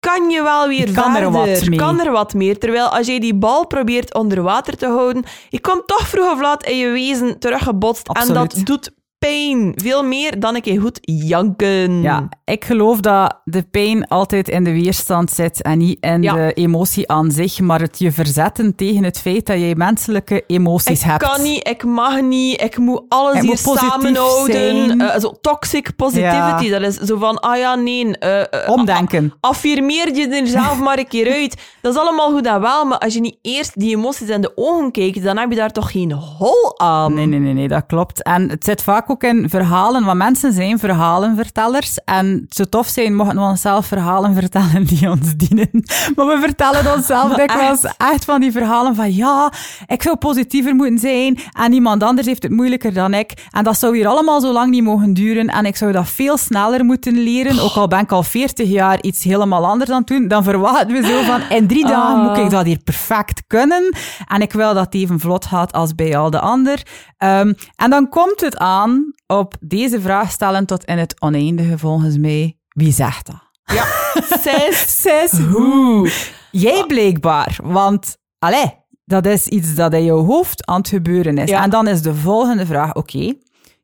[0.00, 1.30] kan je wel weer Kan er verder.
[1.30, 1.78] wat mee.
[1.78, 2.58] Kan er wat meer.
[2.58, 6.40] Terwijl als je die bal probeert onder water te houden, je komt toch vroeg of
[6.40, 8.08] laat in je wezen teruggebotst.
[8.08, 8.54] En Absoluut.
[8.54, 8.90] dat doet
[9.26, 9.72] pijn.
[9.76, 12.02] Veel meer dan een keer goed janken.
[12.02, 16.34] ja, ik geloof dat de pijn altijd in de weerstand zit en niet in Ja.
[16.34, 21.00] de emotie aan zich, maar het je verzetten tegen het feit dat jij menselijke emoties
[21.00, 21.22] Ik hebt.
[21.22, 25.20] kan niet, ik mag niet, ik moet alles Ik hier moet samenhouden.
[25.20, 28.18] zo toxic positivity, dat is zo van, ah ja, nee.
[28.18, 29.32] eh, eh, Omdenken.
[29.40, 31.56] affirmeer je er zelf maar een keer uit.
[31.82, 34.52] Dat is allemaal goed en wel, maar als je niet eerst die emoties in de
[34.54, 37.14] ogen kijkt, dan heb je daar toch geen hol aan.
[37.14, 38.22] Nee, nee, nee, nee, dat klopt.
[38.22, 41.98] En het zit vaak ook in verhalen, want mensen zijn verhalenvertellers.
[42.04, 45.68] En het zou tof zijn mochten we onszelf verhalen vertellen die ons dienen.
[46.16, 49.52] Maar we vertellen onszelf dikwijls echt van die verhalen van ja,
[49.86, 53.32] ik zou positiever moeten zijn en iemand anders heeft het moeilijker dan ik.
[53.50, 55.46] En dat zou hier allemaal zo lang niet mogen duren.
[55.46, 57.58] En ik zou dat veel sneller moeten leren.
[57.58, 60.92] Ook al ben ik al 40 jaar iets helemaal anders aan het doen, dan verwachten
[60.92, 63.94] we zo van in drie dagen moet ik dat hier perfect kunnen.
[64.26, 66.82] En ik wil dat het even vlot gaat als bij al de ander.
[67.18, 72.16] Ehm, en dan komt het aan op deze vraag stellen tot in het oneindige volgens
[72.16, 72.58] mij.
[72.68, 73.50] Wie zegt dat?
[73.64, 73.84] Ja.
[74.44, 75.02] Zes.
[75.02, 76.12] Zes hoe.
[76.50, 81.50] Jij blijkbaar, want allee, dat is iets dat in jouw hoofd aan het gebeuren is.
[81.50, 81.62] Ja.
[81.62, 83.32] En dan is de volgende vraag, oké,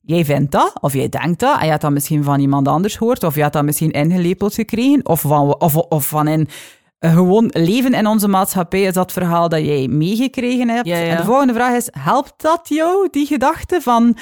[0.00, 2.96] jij vindt dat, of jij denkt dat, en je hebt dat misschien van iemand anders
[2.96, 6.48] gehoord, of je hebt dat misschien ingelepeld gekregen, of van, of, of van in
[6.98, 10.86] een gewoon leven in onze maatschappij is dat verhaal dat jij meegekregen hebt.
[10.86, 11.06] Ja, ja.
[11.06, 14.16] En de volgende vraag is, helpt dat jou, die gedachte van,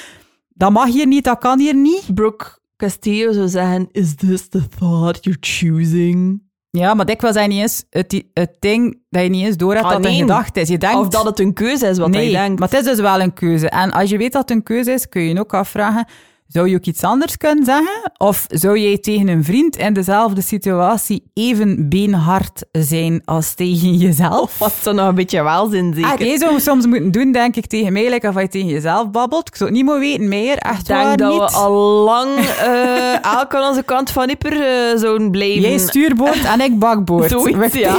[0.55, 2.15] dat mag hier niet, dat kan hier niet?
[2.15, 6.43] Brooke Castillo zou zeggen, is this the thought you're choosing?
[6.71, 9.85] Ja, maar dikwijls zijn niet eens het, het ding dat je niet eens door hebt
[9.85, 10.21] Ah, dat het nee.
[10.21, 10.69] een gedachte is.
[10.69, 12.59] Je denkt, Of dat het een keuze is wat nee, hij denkt.
[12.61, 13.69] maar het is dus wel een keuze.
[13.69, 16.07] En als je weet dat het een keuze is, kun je je ook afvragen,
[16.47, 18.13] zou je ook iets anders kunnen zeggen?
[18.19, 24.59] Of zou jij tegen een vriend in dezelfde situatie even beenhard zijn als tegen jezelf?
[24.59, 26.11] Wat zo nog een beetje welzin, zeker.
[26.11, 29.11] Ah, jij zou soms moeten doen, denk ik, tegen mij, like of je tegen jezelf
[29.11, 29.49] babbelt.
[29.49, 31.51] Ik zou het niet meer weten, meer, echt Ik denk waar dat niet.
[31.51, 31.73] we al
[32.05, 35.61] lang eh elk aan onze kant van Ipper eh, zouden blijven.
[35.61, 37.31] Jij stuurboord en ik bakboord.
[37.31, 37.99] Zoiets, Weg ja.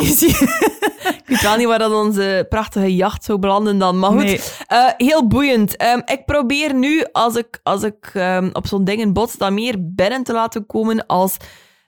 [1.25, 3.99] Ik weet wel niet waar dat onze prachtige jacht zou belanden dan.
[3.99, 4.41] Maar goed, Nee.
[4.67, 5.77] eh, heel boeiend.
[5.77, 9.75] Ehm, ik probeer nu, als ik, als ik ehm, op zo'n dingen bots, dat meer
[9.79, 11.37] binnen te laten komen als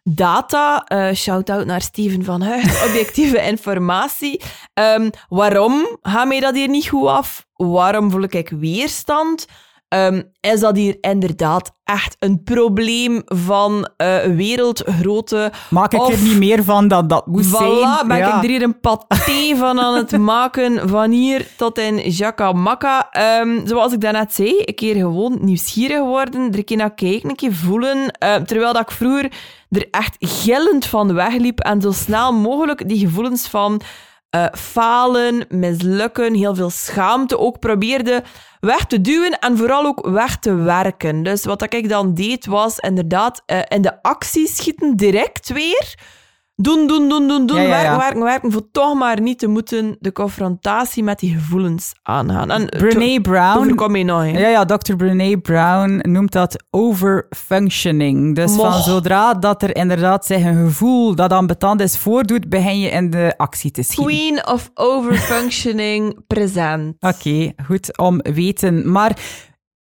[0.04, 0.84] data.
[0.84, 2.84] Eh Shout-out naar Steven van Huig.
[2.88, 4.42] Objectieve informatie.
[4.74, 7.46] Ehm, waarom gaat mij dat hier niet goed af?
[7.56, 9.46] Waarom voel ik weerstand?
[9.88, 16.22] Ehm, is dat hier inderdaad echt een probleem van eh wereldgrote Maak ik Of- er
[16.22, 17.72] niet meer van dat dat moet zijn.
[17.72, 18.38] Voilà, ben Ja.
[18.38, 23.08] ik er hier een paté van aan het maken, van hier tot in Jakamaka.
[23.12, 27.30] Ehm zoals ik daarnet zei, een keer gewoon nieuwsgierig worden, er een keer naar kijken,
[27.30, 28.12] een keer voelen.
[28.12, 29.32] Eh, terwijl dat ik vroeger
[29.70, 33.82] er echt gillend van wegliep en zo snel mogelijk die gevoelens van
[34.30, 38.24] eh, falen, mislukken, heel veel schaamte ook probeerde
[38.60, 41.24] weg te duwen en vooral ook weg te werken.
[41.24, 45.96] Dus wat ik dan deed was inderdaad eh, in de actie schieten, direct weer.
[46.62, 47.98] Doen, doen, doen, doen, doen, Ja, ja, werken, ja.
[47.98, 52.52] werken, werken, voor toch maar niet te moeten de confrontatie met die gevoelens aangaan.
[52.52, 53.58] En eh, Brené to- Brown.
[53.58, 54.28] overkom je nog, hè.
[54.40, 54.96] Ja, ja, Dr.
[54.96, 58.36] Brené Brown noemt dat overfunctioning.
[58.36, 62.90] Dus van zodra dat er inderdaad zich een gevoel dat ambetant is voordoet, begin je
[62.90, 64.06] in de actie te schieten.
[64.06, 66.96] Queen of overfunctioning present.
[67.00, 68.92] Oké, goed om weten.
[68.92, 69.18] Maar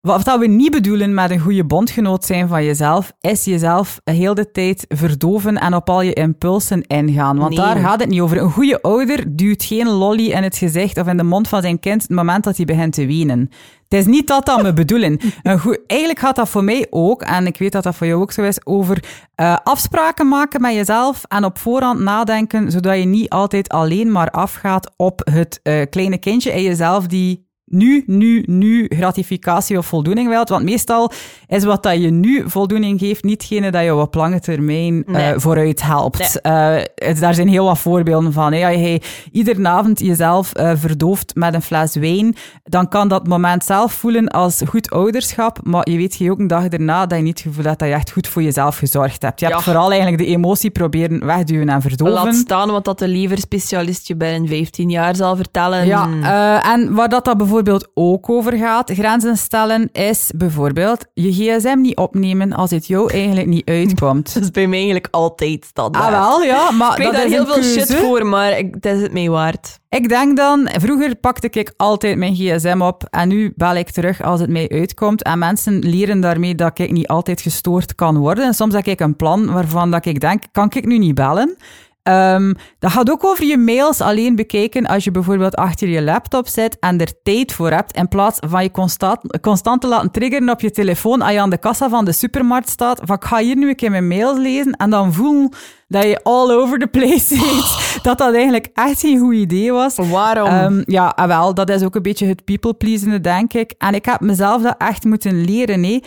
[0.05, 4.33] wat dat we niet bedoelen met een goede bondgenoot zijn van jezelf, is jezelf heel
[4.33, 7.37] de tijd verdoven en op al je impulsen ingaan.
[7.37, 7.65] Want Nee.
[7.65, 8.37] daar gaat het niet over.
[8.41, 11.79] Een goede ouder duwt geen lolly in het gezicht of in de mond van zijn
[11.79, 13.49] kind het moment dat hij begint te wenen.
[13.87, 15.19] Het is niet dat dat we bedoelen.
[15.43, 18.21] Een goe- Eigenlijk gaat dat voor mij ook, en ik weet dat dat voor jou
[18.21, 19.03] ook zo is, over
[19.35, 24.29] eh, afspraken maken met jezelf en op voorhand nadenken, zodat je niet altijd alleen maar
[24.31, 30.29] afgaat op het eh, kleine kindje in jezelf die nu, nu, nu gratificatie of voldoening
[30.29, 30.49] wilt.
[30.49, 31.11] Want meestal
[31.47, 35.81] is wat dat je nu voldoening geeft niet dat je op lange termijn eh, vooruit
[35.81, 36.41] helpt.
[36.41, 36.75] Eh,
[37.19, 38.53] daar zijn heel wat voorbeelden van.
[38.53, 38.67] Hè.
[38.67, 39.01] Als je
[39.31, 44.27] iedere avond jezelf eh, verdooft met een fles wijn, dan kan dat moment zelf voelen
[44.27, 47.47] als goed ouderschap, maar je weet je ook een dag daarna dat je niet het
[47.47, 49.39] gevoel hebt dat je echt goed voor jezelf gezorgd hebt.
[49.39, 52.13] Je hebt vooral eigenlijk de emotie proberen wegduwen en verdoven.
[52.13, 55.85] Laat staan wat dat de leverspecialist je binnen 15 jaar zal vertellen.
[55.85, 57.54] Ja, en waar dat, dat bijvoorbeeld
[57.93, 63.47] ook over gaat, grenzen stellen, is bijvoorbeeld je gsm niet opnemen als het jou eigenlijk
[63.47, 64.33] niet uitkomt.
[64.33, 66.05] Dat is bij mij eigenlijk altijd standaard.
[66.05, 68.85] ah wel, ja, maar Ik dat daar is heel veel shit voor, maar ik, het
[68.85, 69.79] is het mij waard.
[69.89, 74.21] Ik denk dan, vroeger pakte ik altijd mijn gsm op en nu bel ik terug
[74.21, 75.23] als het mij uitkomt.
[75.23, 78.45] En mensen leren daarmee dat ik niet altijd gestoord kan worden.
[78.45, 81.57] En soms heb ik een plan waarvan dat ik denk, kan ik nu niet bellen?
[82.05, 86.47] Ehm, dat gaat ook over je mails alleen bekijken als je bijvoorbeeld achter je laptop
[86.47, 90.49] zit en er tijd voor hebt, in plaats van je constant, constant te laten triggeren
[90.49, 93.37] op je telefoon als je aan de kassa van de supermarkt staat, van ik ga
[93.37, 95.49] hier nu een keer mijn mails lezen en dan voelen
[95.87, 97.83] dat je all over the place zit.
[98.03, 99.95] Dat dat eigenlijk echt geen goed idee was.
[99.95, 100.47] Waarom?
[100.47, 103.73] Ehm, ja, ah, wel, dat is ook een beetje het people-pleasende, denk ik.
[103.77, 106.03] En ik heb mezelf dat echt moeten leren, nee.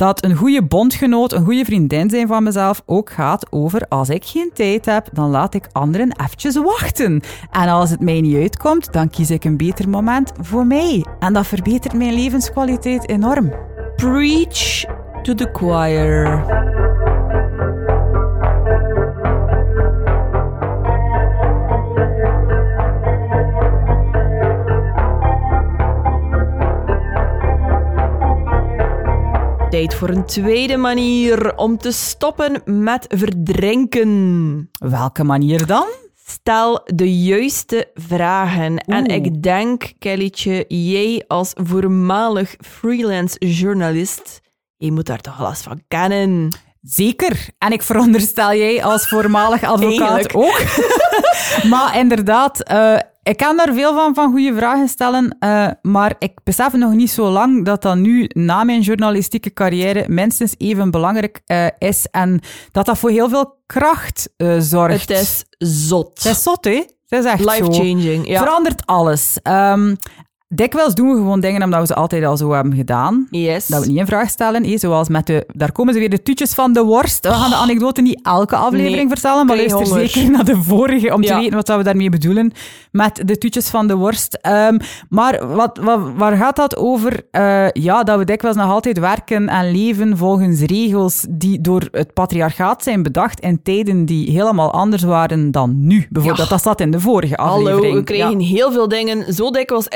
[0.00, 4.24] Dat een goede bondgenoot, een goede vriendin zijn van mezelf ook gaat over als ik
[4.24, 7.22] geen tijd heb, dan laat ik anderen eventjes wachten.
[7.50, 11.04] En als het mij niet uitkomt, dan kies ik een beter moment voor mij.
[11.18, 13.52] En dat verbetert mijn levenskwaliteit enorm.
[13.96, 14.84] Preach
[15.22, 16.69] to the choir.
[29.80, 34.70] Tijd voor een tweede manier om te stoppen met verdrinken.
[34.72, 35.86] Welke manier dan?
[36.26, 38.78] Stel de juiste vragen.
[38.78, 44.40] En ik denk, Kellytje, jij als voormalig freelance journalist,
[44.76, 46.48] je moet daar toch last van kennen.
[46.80, 47.48] Zeker.
[47.58, 50.36] En ik veronderstel jij als voormalig advocaat Eigenlijk.
[50.36, 50.62] ook.
[51.72, 55.36] maar inderdaad, eh, ik kan daar veel van, van goede vragen stellen.
[55.38, 60.04] eh, maar ik besef nog niet zo lang dat dat nu, na mijn journalistieke carrière,
[60.08, 62.06] minstens even belangrijk eh, is.
[62.10, 62.40] En
[62.72, 65.08] dat dat voor heel veel kracht eh, zorgt.
[65.08, 65.44] Het is
[65.88, 66.22] zot.
[66.22, 66.84] Het is zot, hè?
[67.06, 67.40] Het is echt.
[67.40, 68.28] Life-changing.
[68.28, 68.38] Ja.
[68.42, 69.38] Verandert alles.
[69.42, 69.94] Ehm
[70.54, 73.26] dikwijls doen we gewoon dingen omdat we ze altijd al zo hebben gedaan.
[73.30, 73.66] Yes.
[73.66, 74.78] Dat we niet in vraag stellen.
[74.78, 75.44] Zoals met de...
[75.54, 77.26] Daar komen ze weer, de toetjes van de worst.
[77.26, 80.08] We gaan de anekdote niet elke aflevering Nee, vertellen, maar luister honger.
[80.08, 82.52] zeker naar de vorige om te weten wat we daarmee bedoelen
[82.92, 84.34] met de toetjes van de worst.
[84.40, 87.20] Ehm, maar wat, wat, waar gaat dat over?
[87.30, 92.12] Eh, ja, dat we dikwijls nog altijd werken en leven volgens regels die door het
[92.14, 96.06] patriarchaat zijn bedacht in tijden die helemaal anders waren dan nu.
[96.10, 96.54] Bijvoorbeeld, Ja.
[96.54, 97.80] dat zat in de vorige aflevering.
[97.82, 98.46] Hallo, we kregen Ja.
[98.46, 99.88] heel veel dingen zo dikwijls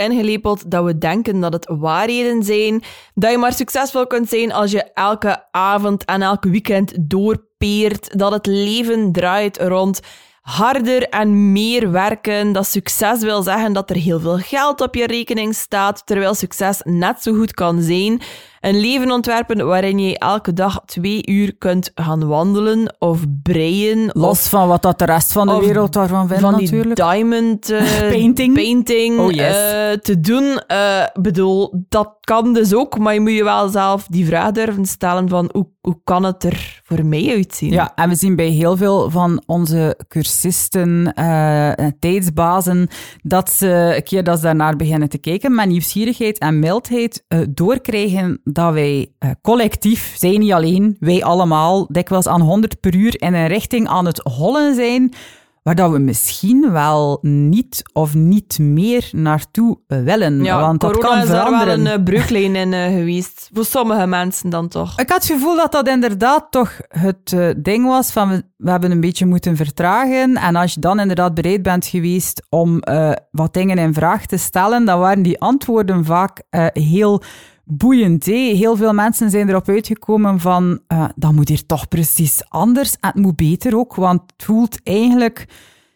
[0.66, 2.82] dat we denken dat het waarheden zijn.
[3.14, 8.18] Dat je maar succesvol kunt zijn als je elke avond en elk weekend doorpeert.
[8.18, 10.00] Dat het leven draait rond
[10.40, 12.52] harder en meer werken.
[12.52, 16.80] Dat succes wil zeggen dat er heel veel geld op je rekening staat, terwijl succes
[16.82, 18.20] net zo goed kan zijn
[18.64, 24.06] een leven ontwerpen waarin je elke dag twee uur kunt gaan wandelen of breien.
[24.06, 27.70] of Los van wat dat de rest van de wereld daarvan vindt, van die diamond
[27.70, 28.54] eh, Painting.
[28.54, 29.72] painting Oh, yes.
[29.72, 30.58] eh, te doen.
[30.66, 34.86] Eh, bedoel, dat kan dus ook, maar je moet je wel zelf die vraag durven
[34.86, 37.70] stellen van hoe, hoe kan het er voor mij uitzien?
[37.70, 42.88] Ja, en we zien bij heel veel van onze cursisten, en tijdsbazen,
[43.22, 48.40] dat ze een keer dat ze daarnaar beginnen te kijken, met nieuwsgierigheid en mildheid doorkrijgen
[48.54, 53.34] dat wij eh, collectief, zij niet alleen, wij allemaal, dikwijls aan 100 per uur in
[53.34, 55.14] een richting aan het hollen zijn,
[55.62, 60.42] waar dat we misschien wel niet of niet meer naartoe willen.
[60.42, 61.86] Ja, want dat kan is daar wel veranderen.
[61.86, 63.50] een uh, breuklijn in eh, geweest.
[63.52, 64.98] Voor sommige mensen dan toch.
[64.98, 68.70] Ik had het gevoel dat dat inderdaad toch het eh, ding was van we, we
[68.70, 70.36] hebben een beetje moeten vertragen.
[70.36, 74.36] En als je dan inderdaad bereid bent geweest om eh, wat dingen in vraag te
[74.36, 77.22] stellen, dan waren die antwoorden vaak eh, heel
[77.64, 78.26] boeiend.
[78.26, 78.32] hè.
[78.32, 83.08] Heel veel mensen zijn erop uitgekomen van eh dat moet hier toch precies anders en
[83.08, 85.46] het moet beter ook, want het voelt eigenlijk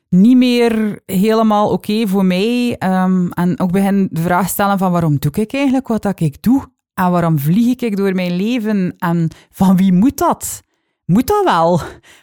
[0.09, 2.77] niet meer helemaal oké voor mij.
[2.79, 6.43] Ehm, en ook begin de vraag stellen van waarom doe ik eigenlijk wat dat ik
[6.43, 6.71] doe?
[6.95, 8.95] En waarom vlieg ik door mijn leven?
[8.99, 10.61] En van wie moet dat?
[11.05, 11.81] Moet dat wel?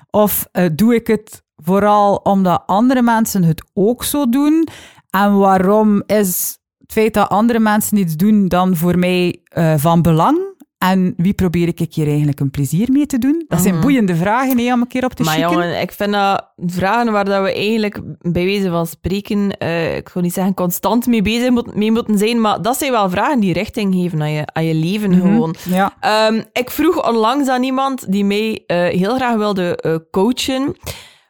[0.10, 4.68] Of eh, doe ik het vooral omdat andere mensen het ook zo doen?
[5.10, 10.02] En waarom is het feit dat andere mensen iets doen dan voor mij eh, van
[10.02, 10.54] belang?
[10.78, 13.46] En wie probeer ik hier eigenlijk een plezier mee te doen?
[13.48, 15.54] Dat zijn boeiende vragen hè, om een keer op te Maar schikken.
[15.54, 20.10] jongen, ik vind dat vragen waar dat we eigenlijk bij wijze van spreken, eh, ik
[20.10, 23.40] wil niet zeggen constant mee bezig moet, mee moeten zijn, maar dat zijn wel vragen
[23.40, 25.56] die richting geven aan je, aan je leven gewoon.
[25.70, 25.94] Ja.
[26.00, 30.76] Ehm, ik vroeg onlangs aan iemand die mij eh, heel graag wilde coachen.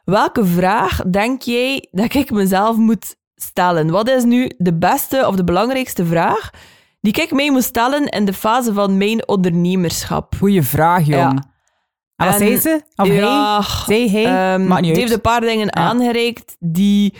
[0.04, 3.90] Welke vraag denk jij dat ik mezelf moet stellen?
[3.90, 6.50] Wat is nu de beste of de belangrijkste vraag
[7.00, 10.34] die ik mij moet stellen in de fase van mijn ondernemerschap?
[10.38, 11.20] Goeie vraag, jong.
[11.20, 11.54] Ja.
[12.16, 12.80] En wat zei ze?
[12.96, 14.24] Of Ja, hij?
[14.24, 15.72] Ehm, Maakt niet heeft een paar dingen Ja.
[15.72, 17.14] aangereikt die,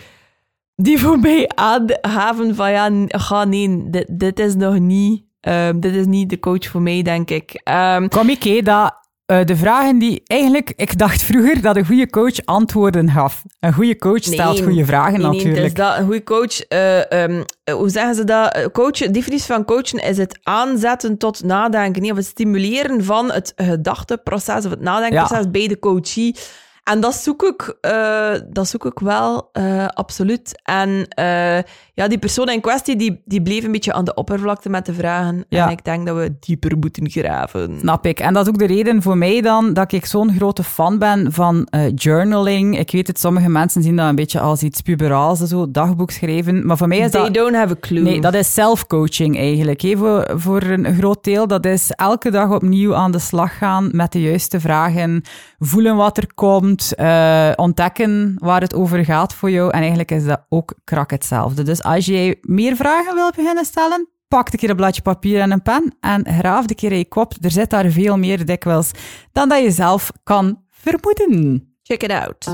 [0.75, 5.95] die voor mij aangaven van ja, ga nee, dit, dit is nog niet, ehm, dit
[5.95, 7.61] is niet de coach voor mij, denk ik.
[7.63, 10.73] Ehm, Kom ik, hé, dat eh, de vragen die eigenlijk...
[10.75, 13.43] Ik dacht vroeger dat een goede coach antwoorden gaf.
[13.59, 15.61] Een goede coach stelt Nee, goede vragen, nee, nee, natuurlijk.
[15.61, 18.69] het is dat, een goede coach, eh, hoe zeggen ze dat?
[18.71, 23.53] Coachen, definitie van coachen is het aanzetten tot nadenken, nee, of het stimuleren van het
[23.55, 26.35] gedachteproces of het nadenkproces bij de coachie.
[26.83, 29.49] En dat zoek ik, eh, dat zoek ik wel,
[29.93, 30.61] absoluut.
[30.63, 31.57] En eh,
[31.97, 34.93] ja, die persoon in kwestie, die, die bleef een beetje aan de oppervlakte met de
[34.93, 35.45] vragen.
[35.49, 35.65] Ja.
[35.65, 37.77] En ik denk dat we dieper moeten graven.
[37.79, 38.19] Snap ik.
[38.19, 41.33] En dat is ook de reden voor mij dan dat ik zo'n grote fan ben
[41.33, 42.79] van eh, journaling.
[42.79, 46.65] Ik weet het, sommige mensen zien dat een beetje als iets puberaals, zo dagboek schrijven.
[46.65, 47.33] Maar voor mij is They dat...
[47.33, 48.03] don't have a clue.
[48.03, 49.81] Nee, dat is self-coaching eigenlijk.
[49.81, 49.97] hè.
[49.97, 54.11] Voor, voor een groot deel, dat is elke dag opnieuw aan de slag gaan met
[54.11, 55.21] de juiste vragen,
[55.59, 59.71] voelen wat er komt, eh, ontdekken waar het over gaat voor jou.
[59.71, 61.63] En eigenlijk is dat ook krak hetzelfde.
[61.63, 65.51] Dus als jij meer vragen wilt beginnen stellen, pak een keer een bladje papier en
[65.51, 67.33] een pen en graaf een keer in je kop.
[67.41, 68.91] Er zit daar veel meer dikwijls
[69.31, 71.75] dan dat je zelf kan vermoeden.
[71.83, 72.45] Check it out.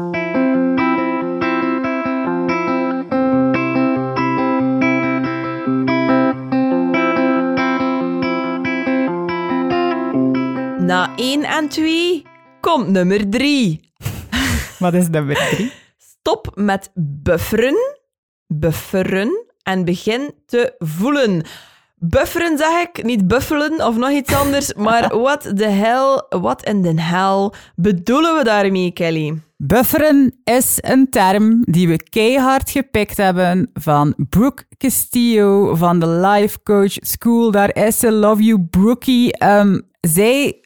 [10.79, 12.25] Na 1 en 2
[12.59, 13.91] komt nummer 3.
[14.79, 15.71] Wat is nummer drie?
[15.97, 17.75] Stop met bufferen,
[18.59, 21.43] bufferen en begin te voelen.
[21.95, 23.03] bufferen, zeg ik.
[23.03, 24.73] Niet buffelen of nog iets anders.
[24.87, 29.39] Maar wat de hel, wat in de hel bedoelen we daarmee, Kelly?
[29.57, 36.63] Bufferen is een term die we keihard gepikt hebben van Brooke Castillo van de Life
[36.63, 37.51] Coach School.
[37.51, 39.37] Daar is ze, love you, Brookie.
[39.37, 40.59] Ehm, zij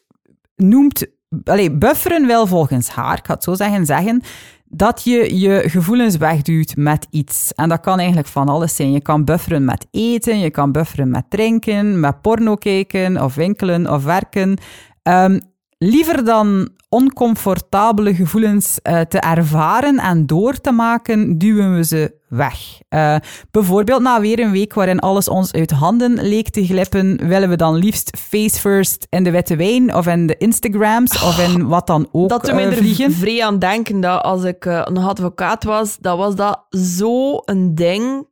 [0.56, 1.06] noemt,
[1.44, 4.22] allee, bufferen wel volgens haar, ik ga het zo zeggen, zeggen
[4.70, 7.54] dat je je gevoelens wegduwt met iets.
[7.54, 8.92] En dat kan eigenlijk van alles zijn.
[8.92, 13.92] Je kan bufferen met eten, je kan bufferen met drinken, met porno kijken of winkelen
[13.92, 14.58] of werken.
[15.04, 15.40] Ehm,
[15.78, 22.80] liever dan oncomfortabele gevoelens uh, te ervaren en door te maken, duwen we ze weg.
[22.90, 23.16] Uh,
[23.52, 27.56] bijvoorbeeld na weer een week waarin alles ons uit handen leek te glippen, willen we
[27.56, 31.88] dan liefst face first in de witte wijn of in de Instagrams of in wat
[31.88, 35.98] dan ook Dat uh, er vrij aan denken dat als ik uh, een advocaat was,
[36.00, 38.28] dat was dat zo een ding.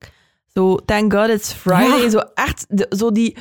[0.53, 2.01] Zo, thank God it's Friday.
[2.01, 2.09] Ja.
[2.09, 3.37] Zo echt, de, zo die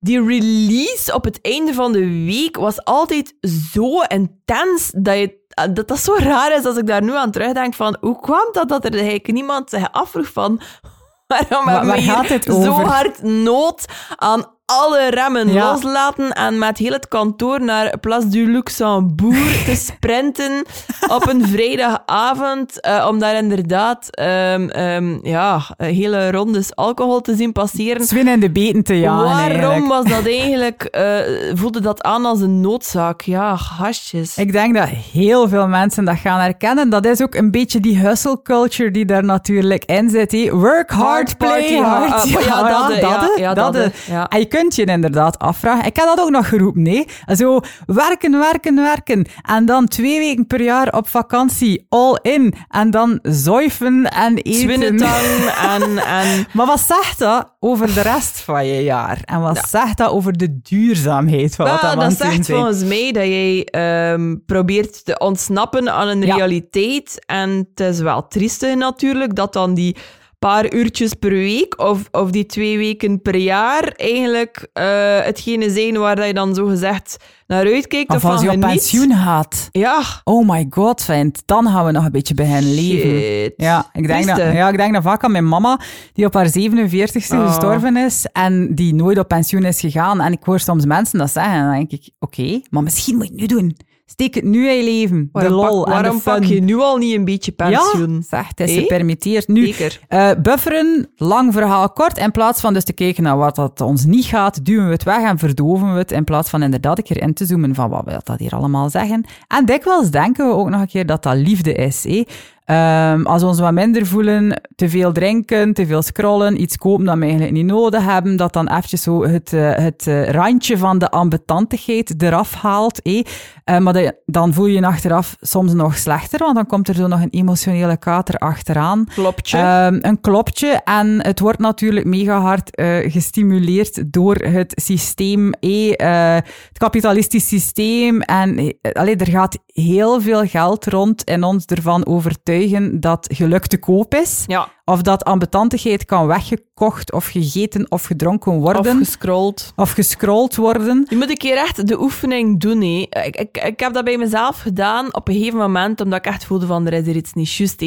[0.00, 3.34] die release op het einde van de week was altijd
[3.72, 7.74] zo intens dat je dat dat zo raar is als ik daar nu aan terugdenk
[7.74, 10.60] van hoe kwam dat dat er eigenlijk niemand zich afvroeg van
[11.26, 13.84] waarom Waar- hebben we hier zo hard nood
[14.16, 15.72] aan alle remmen Ja.
[15.72, 20.64] loslaten en met heel het kantoor naar Place du Luxembourg te sprinten
[21.08, 28.04] op een vrijdagavond eh, om daar inderdaad ehm, ja, hele rondes alcohol te zien passeren.
[28.04, 29.86] Zwin in de beten te jagen Waarom eigenlijk.
[29.86, 30.82] was dat eigenlijk?
[30.82, 31.18] eh,
[31.54, 33.20] voelde dat aan als een noodzaak?
[33.20, 34.36] Ja, gastjes.
[34.36, 36.90] Ik denk dat heel veel mensen dat gaan herkennen.
[36.90, 40.50] Dat is ook een beetje die hustle culture die daar natuurlijk in zit.
[40.50, 42.10] Work hard, play hard.
[42.10, 42.28] hard.
[42.50, 44.28] Ja, dat, ja, dat, dat, ja.
[44.28, 45.86] En je kunt je inderdaad afvragen.
[45.86, 47.06] Ik heb dat ook nog geroepen, nee.
[47.36, 49.26] Zo werken, werken, werken.
[49.42, 52.54] En dan twee weken per jaar op vakantie, all in.
[52.68, 54.60] En dan zuiven en eten.
[54.60, 55.24] Zwinnetang
[55.74, 59.20] en, en Maar wat zegt dat over de rest van je jaar?
[59.24, 63.24] En wat zegt dat over de duurzaamheid van wat Wel, dat, zegt volgens mij dat
[63.24, 66.36] jij ehm, probeert te ontsnappen aan een Ja.
[66.36, 67.24] realiteit.
[67.26, 69.96] En het is wel triestig natuurlijk dat dan die
[70.40, 74.84] paar uurtjes per week of, of die twee weken per jaar eigenlijk eh,
[75.20, 77.16] hetgene zijn waar dat je dan zo gezegd
[77.46, 79.68] naar uitkijkt of, Of als van je op pensioen gaat.
[79.72, 81.42] Ja, Oh my god, vent.
[81.46, 83.10] Dan gaan we nog een beetje beginnen leven.
[83.20, 83.52] Shit.
[83.56, 85.80] Ja ik, denk dat, ja, ik denk dat vaak aan mijn mama,
[86.12, 87.46] die op haar 47ste Oh.
[87.46, 90.20] gestorven is en die nooit op pensioen is gegaan.
[90.20, 93.26] En ik hoor soms mensen dat zeggen en dan denk ik, oké, maar misschien moet
[93.26, 93.76] je het nu doen.
[94.10, 95.28] Steek het nu in je leven.
[95.32, 96.32] waarom, de lol pak, en waarom de fun.
[96.32, 98.14] pak je nu al niet een beetje pensioen?
[98.14, 99.48] Ja, zeg, het is gepermitteerd.
[99.48, 99.74] Nu,
[100.08, 102.18] eh, bufferen, lang verhaal kort.
[102.18, 105.02] In plaats van dus te kijken naar wat dat ons niet gaat, duwen we het
[105.02, 106.12] weg en verdoven we het.
[106.12, 108.90] In plaats van inderdaad een keer in te zoomen van wat wil dat hier allemaal
[108.90, 109.24] zeggen.
[109.48, 112.04] En dikwijls denken we ook nog een keer dat dat liefde is.
[112.04, 112.24] Hé.
[112.70, 117.04] Ehm, als we ons wat minder voelen, te veel drinken, te veel scrollen, iets kopen
[117.04, 120.78] dat we eigenlijk niet nodig hebben, dat dan eventjes zo het, eh, het eh, randje
[120.78, 123.00] van de ambetantigheid eraf haalt.
[123.02, 126.94] Eh, maar de- dan voel je je achteraf soms nog slechter, want dan komt er
[126.94, 129.04] zo nog een emotionele kater achteraan.
[129.14, 129.58] Kloptje.
[129.58, 130.80] Ehm, een klopje.
[130.84, 138.20] En het wordt natuurlijk mega hard eh, gestimuleerd door het systeem, eh, het kapitalistisch systeem.
[138.20, 142.58] En allee, er gaat heel veel geld rond in ons ervan overtuigen
[143.00, 144.44] dat geluk te koop is.
[144.46, 148.92] ja, Of dat ambetantigheid kan weggekocht of gegeten of gedronken of worden.
[148.92, 149.72] Of, gescrolld.
[149.76, 151.06] gescrolld worden.
[151.08, 152.80] Je moet een keer echt de oefening doen.
[152.80, 153.06] Hè.
[153.24, 156.44] Ik, ik, ik heb dat bij mezelf gedaan op een gegeven moment, omdat ik echt
[156.44, 157.78] voelde van er is er iets niet juist.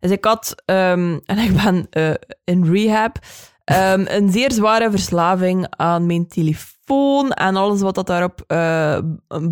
[0.00, 2.10] Dus ik had, ehm, en ik ben eh,
[2.44, 3.18] in rehab,
[3.64, 8.98] ehm, een zeer zware verslaving aan mijn telefoon en alles wat dat daarop eh,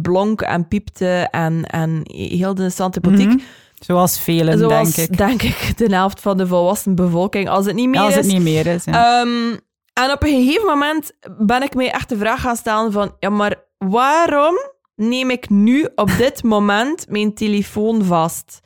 [0.03, 3.29] blonk en piepte en, en heel de santipotiek.
[3.29, 3.39] Mhm.
[3.81, 5.17] Zoals velen, Zoals, denk ik.
[5.19, 8.33] denk ik, de helft van de volwassen bevolking, als het niet meer Als het is.
[8.33, 8.85] niet meer is.
[8.85, 9.21] Ja.
[9.21, 9.57] Ehm,
[9.93, 13.31] en op een gegeven moment ben ik mij echt de vraag gaan stellen van, ja,
[13.31, 14.55] maar waarom
[14.95, 18.61] neem ik nu op dit moment mijn telefoon vast?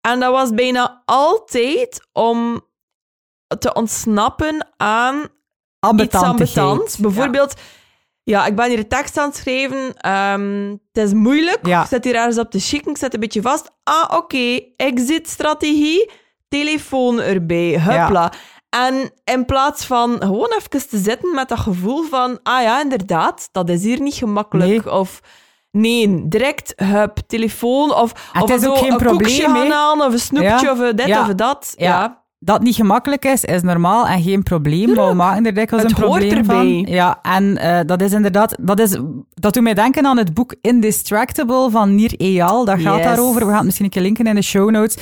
[0.00, 2.60] En dat was bijna altijd om
[3.58, 5.28] te ontsnappen aan iets
[5.78, 6.56] Ambetantigheid.
[6.66, 6.96] ambetants.
[6.98, 7.62] Bijvoorbeeld, ja.
[8.38, 9.94] Ik ben hier een tekst aan het schrijven.
[9.96, 11.66] ehm, het is moeilijk.
[11.66, 11.80] Ja.
[11.82, 12.90] Ik zit hier ergens op te chicken.
[12.90, 13.70] Ik zit een beetje vast.
[13.84, 14.60] Ah, oké.
[14.76, 16.10] Exit-strategie.
[16.48, 17.80] Telefoon erbij.
[17.80, 18.32] Huppla.
[18.70, 22.38] En in plaats van gewoon even te zitten met dat gevoel van...
[22.42, 23.48] Ah ja, inderdaad.
[23.52, 24.84] Dat is hier niet gemakkelijk.
[24.84, 24.92] Nee.
[24.92, 25.20] Of...
[25.72, 29.70] Nee, direct hup, telefoon of, Het of is ook zo geen een probleem, koekje gaan
[29.70, 30.72] halen of een snoepje Ja.
[30.72, 31.20] of dit Ja.
[31.20, 31.72] of dat.
[31.76, 32.22] Ja.
[32.42, 34.94] Dat niet gemakkelijk is, is normaal en geen probleem.
[34.94, 36.56] Maar we maken er dikwijls Het een hoort probleem erbij.
[36.84, 36.94] van.
[36.94, 38.56] Ja, en eh, dat is inderdaad...
[38.60, 38.96] Dat, is,
[39.34, 42.64] dat doet mij denken aan het boek Indistractable van Nir Eyal.
[42.64, 43.04] Dat gaat Yes.
[43.04, 43.40] daarover.
[43.40, 44.96] We gaan het misschien een keer linken in de show notes.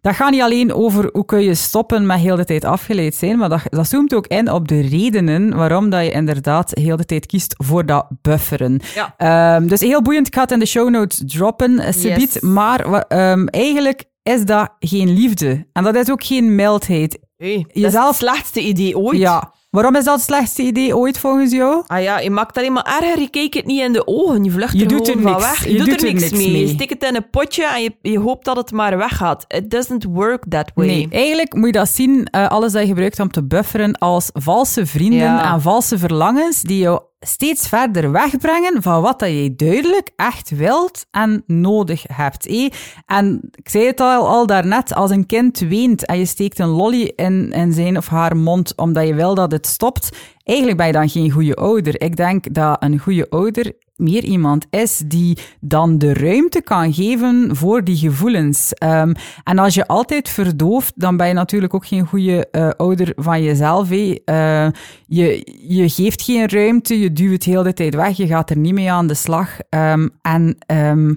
[0.00, 3.38] dat gaat niet alleen over hoe kun je stoppen met heel de tijd afgeleid zijn,
[3.38, 7.04] maar dat, dat zoomt ook in op de redenen waarom dat je inderdaad heel de
[7.04, 8.80] tijd kiest voor dat bufferen.
[8.94, 9.14] Ja.
[9.16, 12.40] Ehm, dus heel boeiend, ik ga het in de show notes droppen, uh, subiet, Yes.
[12.40, 15.66] maar ehm, eigenlijk is dat geen liefde.
[15.72, 17.18] En dat is ook geen mildheid.
[17.36, 19.18] Hey, dat is het slechtste idee ooit.
[19.18, 19.52] Ja.
[19.70, 21.84] Waarom is dat het slechtste idee ooit volgens jou?
[21.86, 23.20] Ah ja, je maakt alleen maar erger.
[23.20, 24.44] Je kijkt het niet in de ogen.
[24.44, 25.50] Je vlucht Je er doet gewoon er van niks.
[25.50, 25.66] weg.
[25.68, 26.52] Je doet doet er er niks, niks mee.
[26.52, 26.60] mee.
[26.60, 29.44] Je steekt het in een potje en je, je hoopt dat het maar weggaat.
[29.48, 30.86] It doesn't work that way.
[30.86, 34.30] Nee, eigenlijk moet je dat zien, eh, alles dat je gebruikt om te bufferen, als
[34.32, 35.52] valse vrienden Ja.
[35.54, 41.06] en valse verlangens die jou steeds verder wegbrengen van wat dat je duidelijk echt wilt
[41.10, 42.46] en nodig hebt.
[42.46, 42.72] eh.
[43.06, 46.68] En ik zei het al, al daarnet, als een kind weent en je steekt een
[46.68, 50.86] lolly in, in zijn of haar mond omdat je wil dat het stopt, eigenlijk ben
[50.86, 52.00] je dan geen goede ouder.
[52.00, 53.72] Ik denk dat een goede ouder
[54.02, 58.72] meer iemand is die dan de ruimte kan geven voor die gevoelens.
[58.72, 59.12] Ehm,
[59.44, 63.42] en als je altijd verdooft, dan ben je natuurlijk ook geen goede eh, ouder van
[63.42, 63.90] jezelf.
[63.90, 64.68] Eh,
[65.06, 68.56] je, je geeft geen ruimte, je duwt het heel de tijd weg, je gaat er
[68.56, 69.58] niet mee aan de slag.
[69.68, 71.14] Ehm, en ehm,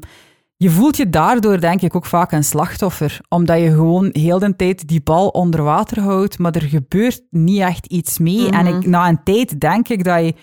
[0.58, 4.56] je voelt je daardoor denk ik ook vaak een slachtoffer, omdat je gewoon heel de
[4.56, 8.50] tijd die bal onder water houdt, maar er gebeurt niet echt iets mee.
[8.50, 10.34] En ik, na een tijd denk ik dat je,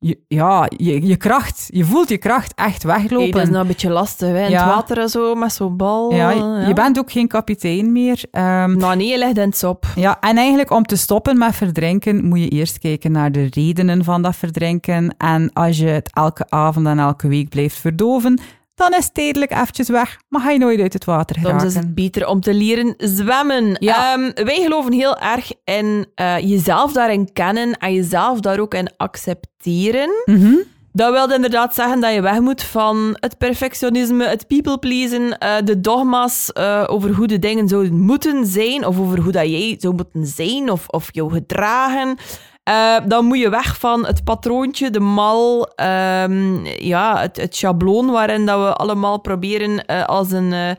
[0.00, 3.18] je, ja, je, je kracht, je voelt je kracht echt weglopen.
[3.18, 4.28] Hey, dat is nou een beetje lastig.
[4.28, 4.44] Hè?
[4.44, 4.64] In Ja.
[4.66, 6.14] het water en zo, met zo'n bal.
[6.14, 6.66] ja, eh, je, ja.
[6.66, 8.22] je bent ook geen kapitein meer.
[8.30, 9.86] Ehm, Nou nee, je ligt in het sop.
[9.94, 14.04] ja, en eigenlijk om te stoppen met verdrinken, moet je eerst kijken naar de redenen
[14.04, 15.14] van dat verdrinken.
[15.16, 18.40] En als je het elke avond en elke week blijft verdoven,
[18.78, 21.66] dan is tijdelijk eventjes weg, maar ga je nooit uit het water Soms geraken.
[21.68, 23.76] is het beter om te leren zwemmen.
[23.80, 24.12] Ja.
[24.12, 28.90] Ehm, wij geloven heel erg in eh, jezelf daarin kennen en jezelf daar ook in
[28.96, 30.10] accepteren.
[30.24, 30.54] Mhm.
[30.92, 35.54] Dat wil inderdaad zeggen dat je weg moet van het perfectionisme, het people pleasen, eh,
[35.64, 39.74] de dogma's eh, over hoe de dingen zouden moeten zijn of over hoe dat jij
[39.78, 42.16] zou moeten zijn of, of jou gedragen.
[42.68, 48.10] Eh, dan moet je weg van het patroontje, de mal, ehm, ja, het, het schabloon
[48.10, 50.76] waarin dat we allemaal proberen eh, als een...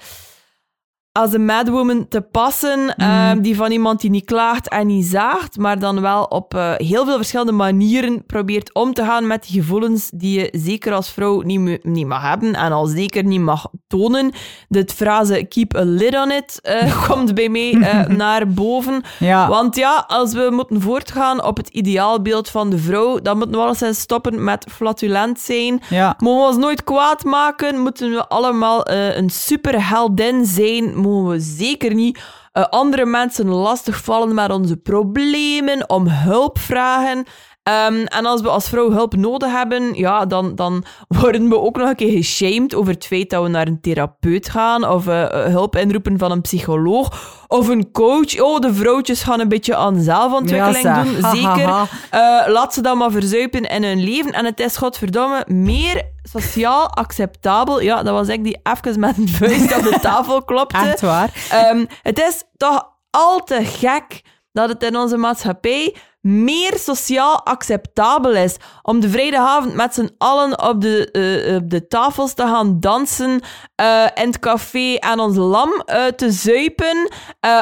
[1.12, 5.58] als een madwoman te passen, ehm, die van iemand die niet klaagt en niet zaagt,
[5.58, 9.62] maar dan wel op eh, heel veel verschillende manieren probeert om te gaan met die
[9.62, 13.68] gevoelens die je zeker als vrouw niet, niet mag hebben en al zeker niet mag
[13.88, 14.32] tonen.
[14.68, 19.04] De frase keep a lid on it eh, komt bij mij eh, naar boven.
[19.20, 19.48] Ja.
[19.48, 23.64] Want ja, als we moeten voortgaan op het ideaalbeeld van de vrouw, dan moeten we
[23.64, 25.82] alleszins stoppen met flatulent zijn.
[25.90, 26.16] Ja.
[26.18, 27.80] Mogen we ons nooit kwaad maken?
[27.80, 30.98] Moeten we allemaal een superheldin zijn?
[31.02, 32.20] Mogen we zeker niet
[32.52, 37.26] eh, andere mensen lastigvallen met onze problemen, om hulp vragen?
[37.64, 40.84] Ehm, en als we als vrouw hulp nodig hebben, ja, dan, dan
[41.22, 44.50] worden we ook nog een keer geshamed over het feit dat we naar een therapeut
[44.50, 48.42] gaan of eh, hulp inroepen van een psycholoog of een coach.
[48.42, 51.22] Oh, de vrouwtjes gaan een beetje aan zelfontwikkeling Ja, doen.
[51.22, 51.68] Ha, Zeker.
[51.68, 51.86] ha.
[52.10, 54.32] Eh, laat ze dan maar verzuipen in hun leven.
[54.32, 57.82] En het is, godverdomme, meer sociaal acceptabel.
[57.82, 60.78] Ja, dat was ik die even met een vuist op de tafel klopte.
[60.78, 61.48] Echt waar.
[61.50, 64.22] Ehm, het is toch al te gek
[64.60, 70.70] dat het in onze maatschappij meer sociaal acceptabel is om de vrijdagavond met z'n allen
[70.70, 73.42] op de, eh, op de tafels te gaan dansen,
[73.76, 77.12] eh, in het café en ons lam eh, te zuipen,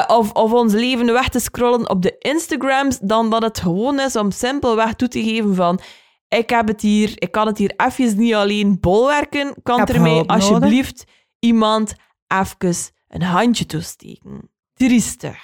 [0.06, 4.16] of, of ons leven weg te scrollen op de Instagrams, dan dat het gewoon is
[4.16, 5.80] om simpelweg toe te geven van
[6.28, 10.12] ik heb het hier, ik kan het hier even niet alleen bolwerken, kan er mij
[10.12, 10.26] nodig.
[10.26, 11.04] alsjeblieft
[11.38, 11.94] iemand
[12.28, 12.74] even
[13.08, 14.50] een handje toesteken.
[14.74, 15.36] Triestig.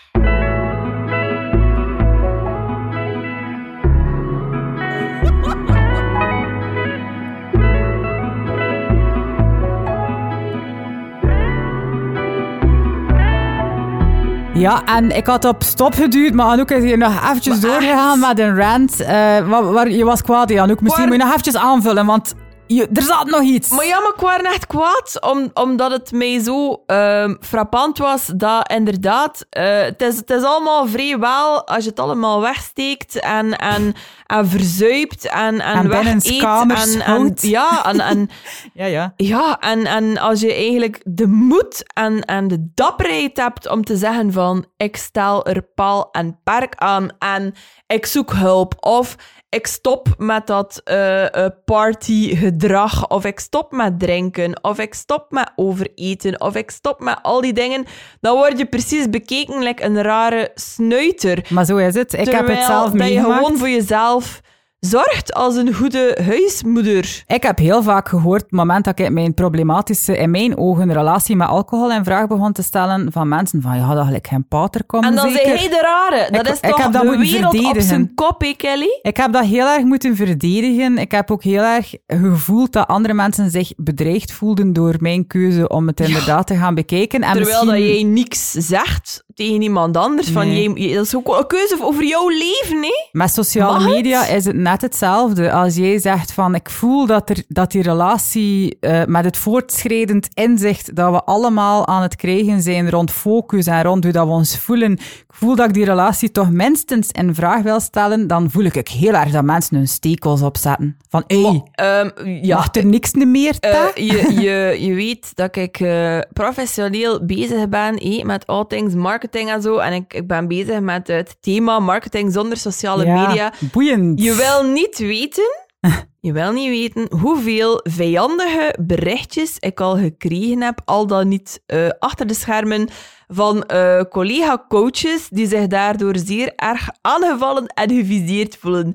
[14.54, 18.38] Ja, en ik had op stop geduwd, maar Anouk is hier nog eventjes doorgegaan met
[18.38, 19.00] een rant.
[19.00, 19.06] eh,
[19.48, 20.80] waar, waar- je was kwaad, Anouk.
[20.80, 22.34] Misschien Waar- moet je nog eventjes aanvullen, want
[22.66, 23.68] je, er zat nog iets.
[23.68, 28.26] Maar ja, maar ik was echt kwaad, om, omdat het mij zo ehm, frappant was
[28.26, 33.20] dat inderdaad, eh, het, is, het is allemaal vrij wel als je het allemaal wegsteekt
[33.20, 33.94] en, en,
[34.26, 37.32] en verzuipt en, en, En wegeet en, en.
[37.40, 38.30] Ja, en, en,
[38.74, 39.12] Ja, ja.
[39.16, 43.96] ja en, en als je eigenlijk de moed en, en de dapperheid hebt om te
[43.96, 47.54] zeggen van ik stel er paal en perk aan en
[47.86, 49.16] ik zoek hulp of
[49.54, 55.26] ik stop met dat eh, eh, partygedrag of ik stop met drinken of ik stop
[55.30, 57.84] met overeten of ik stop met al die dingen,
[58.20, 61.46] dan word je precies bekeken like een rare snuiter.
[61.48, 62.12] Maar zo is het.
[62.12, 63.38] Ik heb het zelf dat je meegemaakt.
[63.38, 64.40] gewoon voor jezelf
[64.84, 67.22] zorgt als een goede huismoeder?
[67.26, 71.36] Ik heb heel vaak gehoord, het moment dat ik mijn problematische, in mijn ogen, relatie
[71.36, 74.84] met alcohol in vraag begon te stellen van mensen van, ja, dat gelijk geen pater
[74.84, 75.46] komen, En dan zeker.
[75.46, 75.80] zei hij de
[76.10, 76.30] rare.
[76.30, 78.98] Dat Ik- is toch de wereld op zijn kop, hè, Kelly?
[79.02, 80.98] Ik heb dat heel erg moeten verdedigen.
[80.98, 85.68] Ik heb ook heel erg gevoeld dat andere mensen zich bedreigd voelden door mijn keuze
[85.68, 87.22] om het inderdaad te gaan bekijken.
[87.22, 87.84] En Terwijl misschien...
[87.86, 90.28] dat jij niks zegt tegen iemand anders.
[90.30, 90.72] Van Nee.
[90.72, 93.08] jij, dat is ook een keuze over jouw leven, hè?
[93.12, 93.92] Met sociale Mag het?
[93.94, 95.52] media is het net hetzelfde.
[95.52, 100.28] Als jij zegt van ik voel dat, er, dat die relatie eh, met het voortschrijdend
[100.34, 104.32] inzicht dat we allemaal aan het krijgen zijn rond focus en rond hoe dat we
[104.32, 104.98] ons voelen,
[105.36, 108.88] voel dat ik die relatie toch minstens in vraag wil stellen, dan voel ik ook
[108.88, 110.96] heel erg dat mensen hun stekels opzetten.
[111.08, 112.10] Van, hé, Ehm,
[112.42, 113.90] ja, mag er niks meer, ta?
[113.94, 119.50] je, je, je weet dat ik eh, professioneel bezig ben eh, met all things marketing
[119.50, 119.76] en zo.
[119.78, 123.52] En ik, ik ben bezig met het thema marketing zonder sociale Ja, media.
[123.72, 124.22] boeiend.
[124.22, 125.63] Je wil niet weten,
[126.26, 131.88] je wil niet weten hoeveel vijandige berichtjes ik al gekregen heb, al dan niet eh,
[131.98, 132.88] achter de schermen,
[133.28, 138.94] van eh, collega-coaches die zich daardoor zeer erg aangevallen en geviseerd voelen.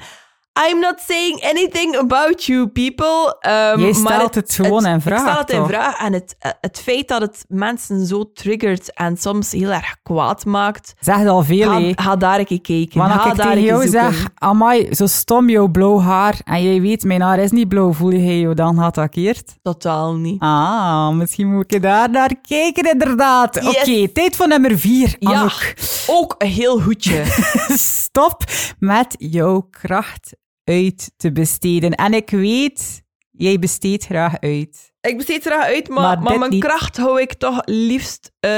[0.70, 3.38] I'm not saying anything about you people.
[3.40, 6.00] ehm, Jij maar stelt het gewoon in vraag, Ik stel het in vraag.
[6.00, 10.46] En het, eh, het feit dat het mensen zo triggert en soms heel erg kwaad
[10.46, 13.00] maakt, Zegt al veel, ga, ga daar een keer kijken.
[13.00, 14.14] Maar ga als ik tegen jou zoeken.
[14.14, 17.94] zeg, amai, zo stom jouw blauw haar, en jij weet, mijn haar is niet blauw,
[17.94, 19.54] voel je je dan geattaqueerd?
[19.62, 20.42] Totaal niet.
[20.42, 23.56] Ah, misschien moet ik daar naar kijken, inderdaad.
[23.56, 23.66] Yes.
[23.78, 25.48] Oké, tijd voor nummer vier, Ja,
[26.08, 27.24] ook een heel goedje.
[28.04, 28.44] Stop
[28.80, 30.38] met jouw kracht
[30.70, 31.92] uit te besteden.
[31.92, 33.04] En ik weet,
[33.40, 34.92] jij besteedt graag uit.
[35.02, 36.64] ik besteed graag uit, maar, Maar mijn niet.
[36.64, 38.52] kracht hou ik toch liefst eh,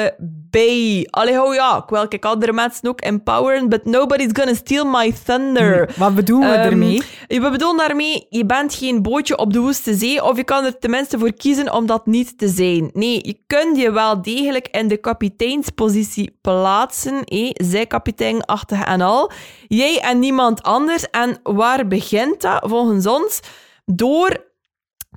[0.50, 1.08] bij.
[1.10, 5.14] Allee, hou ja, ik wil ik andere mensen ook empoweren, but nobody's gonna steal my
[5.26, 5.94] thunder.
[5.98, 7.02] Wat bedoelen we Ehm, ermee?
[7.28, 10.80] We bedoelen daarmee, je bent geen bootje op de woeste zee, of je kan er
[10.80, 12.90] tenminste voor kiezen om dat niet te zijn.
[12.94, 19.32] Nee, je kunt je wel degelijk in de kapiteinspositie plaatsen, eh, zij kapiteinachtig en al.
[19.68, 21.10] Jij en niemand anders.
[21.10, 23.40] En waar begint dat volgens ons?
[23.86, 24.50] Door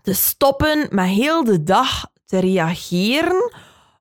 [0.05, 3.53] te stoppen met heel de dag te reageren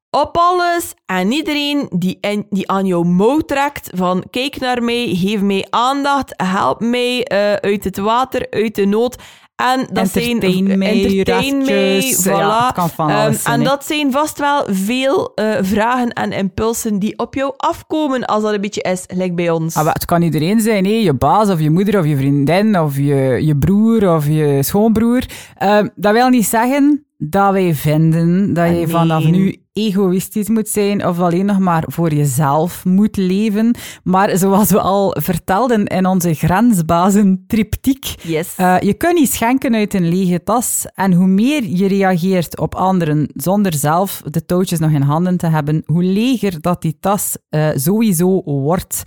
[0.10, 2.18] op alles en iedereen die,
[2.50, 7.54] die aan jouw mouw trekt van kijk naar mij, geef mij aandacht, help mij eh,
[7.54, 9.16] uit het water, uit de nood.
[9.64, 10.38] En dat zijn
[10.78, 12.32] mij, entertain mij, restjes, voilà.
[12.32, 16.32] ja, het kan van alles zijn, en dat zijn vast wel veel eh, vragen en
[16.32, 19.76] impulsen die op jou afkomen als dat een beetje is, gelijk bij ons.
[19.76, 23.40] Ah, het kan iedereen zijn, je baas of je moeder of je vriendin of je,
[23.42, 25.24] je broer of je schoonbroer.
[25.58, 31.08] Ehm, dat wil niet zeggen dat wij vinden dat je vanaf nu egoïstisch moet zijn
[31.08, 33.76] of alleen nog maar voor jezelf moet leven.
[34.04, 38.54] Maar zoals we al vertelden in onze grensbazen triptiek, Yes.
[38.58, 40.86] eh, je kunt niet schenken uit een lege tas.
[40.94, 45.48] En hoe meer je reageert op anderen zonder zelf de touwtjes nog in handen te
[45.48, 49.04] hebben, hoe leger dat die tas eh, sowieso wordt.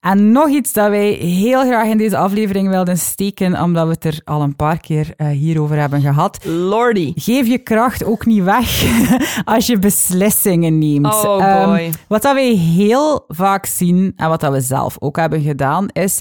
[0.00, 4.04] En nog iets dat wij heel graag in deze aflevering wilden steken, omdat we het
[4.04, 6.44] er al een paar keer eh, hierover hebben gehad.
[6.44, 7.12] Lordy.
[7.16, 8.84] Geef je kracht ook niet weg
[9.44, 11.24] als je beslissingen neemt.
[11.24, 11.90] Oh, Ehm, boy.
[12.08, 16.20] wat dat wij heel vaak zien, en wat dat we zelf ook hebben gedaan, is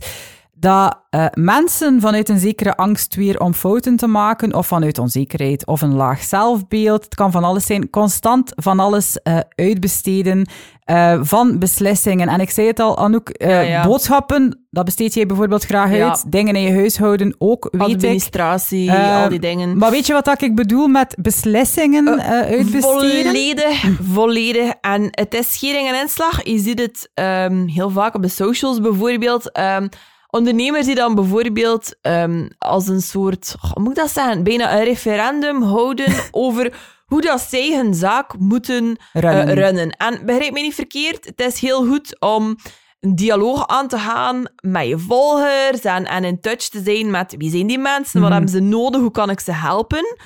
[0.59, 5.65] dat eh, mensen vanuit een zekere angst weer om fouten te maken, of vanuit onzekerheid,
[5.65, 10.47] of een laag zelfbeeld, het kan van alles zijn, constant van alles eh, uitbesteden,
[10.83, 12.27] eh, van beslissingen.
[12.27, 13.83] En ik zei het al, Anouk, Ja, ja.
[13.87, 16.07] boodschappen, dat besteed jij bijvoorbeeld graag Ja.
[16.09, 16.31] uit.
[16.31, 17.95] Dingen in je huishouden ook, weet ik.
[17.95, 19.77] Administratie, al die dingen.
[19.77, 22.81] Maar weet je wat dat ik bedoel met beslissingen uitbesteden?
[22.81, 23.83] Volledig,
[24.13, 24.73] volledig.
[24.81, 26.43] En het is schering en inslag.
[26.45, 29.51] Je ziet het ehm, heel vaak op de socials bijvoorbeeld.
[29.51, 29.87] Ehm,
[30.29, 34.83] ondernemers die dan bijvoorbeeld ehm, als een soort, hoe moet ik dat zeggen, bijna een
[34.83, 36.73] referendum houden over
[37.05, 39.53] hoe dat zij hun zaak moeten eh, Runnen.
[39.55, 39.89] runnen.
[39.91, 42.55] En begrijp me niet verkeerd, het is heel goed om
[42.99, 47.35] een dialoog aan te gaan met je volgers en, en in touch te zijn met
[47.37, 48.31] wie zijn die mensen, wat Mhm.
[48.39, 50.17] hebben ze nodig, hoe kan ik ze helpen.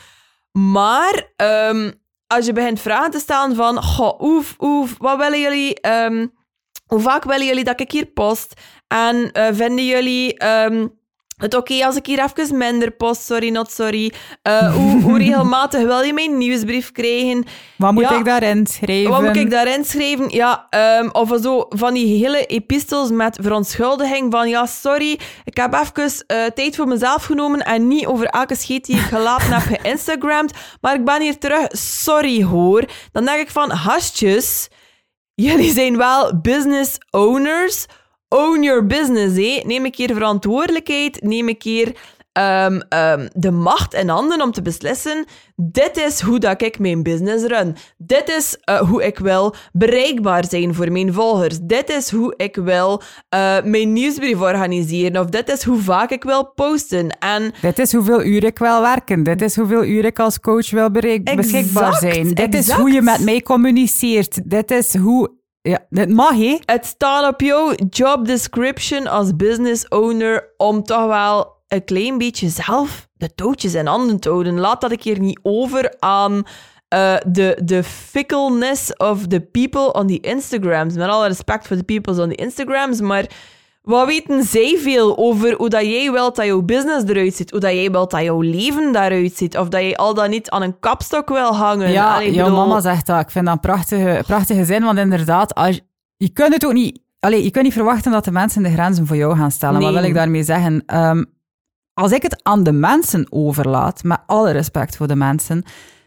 [0.51, 1.91] Maar ehm,
[2.27, 6.27] als je begint vragen te stellen van, goh, oef, oef, wat willen jullie, ehm,
[6.93, 8.53] hoe vaak willen jullie dat ik hier post?
[8.87, 10.87] En eh, vinden jullie ehm,
[11.37, 13.21] het oké als ik hier even minder post?
[13.25, 14.13] Sorry, not sorry.
[14.41, 17.45] Eh, hoe, hoe regelmatig wil je mijn nieuwsbrief krijgen?
[17.77, 18.17] Wat moet Ja.
[18.17, 19.11] ik daarin schrijven?
[19.11, 20.29] Wat moet ik daarin schrijven?
[20.29, 25.73] Ja, ehm, of zo van die hele epistels met verontschuldiging van ja, sorry, ik heb
[25.73, 29.79] even eh, tijd voor mezelf genomen en niet over elke scheet die ik gelaten heb
[29.79, 32.83] geïnstagramd, maar ik ben hier terug, sorry hoor.
[33.11, 34.69] Dan denk ik van, hastjes,
[35.35, 37.85] jullie zijn wel business owners,
[38.29, 39.35] own your business.
[39.35, 39.61] Hé.
[39.65, 41.21] Neem een keer verantwoordelijkheid.
[41.21, 41.95] Neem een keer
[42.33, 45.25] ehm, ehm, de macht in handen om te beslissen.
[45.55, 47.75] Dit is hoe dat ik mijn business run.
[47.97, 51.59] Dit is eh, hoe ik wil bereikbaar zijn voor mijn volgers.
[51.61, 55.21] Dit is hoe ik wil eh, mijn nieuwsbrief organiseren.
[55.21, 57.17] Of dit is hoe vaak ik wil posten.
[57.19, 59.23] En Dit is hoeveel uur ik wil werken.
[59.23, 62.33] Dit is hoeveel uur ik als coach wil bereik- Exact, beschikbaar zijn.
[62.33, 64.49] Dit is hoe je met mij communiceert.
[64.49, 65.41] Dit is hoe...
[65.61, 66.57] Ja, dit mag, hè?
[66.65, 72.49] het staat op jouw job description als business owner om toch wel een klein beetje
[72.49, 74.59] zelf de touwtjes in handen te houden.
[74.59, 76.43] Laat dat een keer niet over aan
[76.87, 80.93] eh, de, de fickleness of the people on the Instagrams.
[80.95, 83.25] Met alle respect voor de peoples on the Instagrams, maar
[83.81, 87.59] wat weten zij veel over hoe dat jij wilt dat jouw business eruit ziet, hoe
[87.59, 90.61] dat jij wilt dat jouw leven daaruit ziet, of dat jij al dan niet aan
[90.61, 91.91] een kapstok wil hangen.
[91.91, 93.19] Ja, Allee, ik jouw bedoel- mama zegt dat.
[93.21, 95.79] Ik vind dat een prachtige, prachtige zin, want inderdaad, als,
[96.17, 97.01] je kunt het ook niet...
[97.19, 99.79] Allee, je kunt niet verwachten dat de mensen de grenzen voor jou gaan stellen.
[99.81, 99.93] Wat Nee.
[99.99, 100.83] wil ik daarmee zeggen?
[100.85, 101.23] Ehm,
[101.93, 105.63] als ik het aan de mensen overlaat, met alle respect voor de mensen,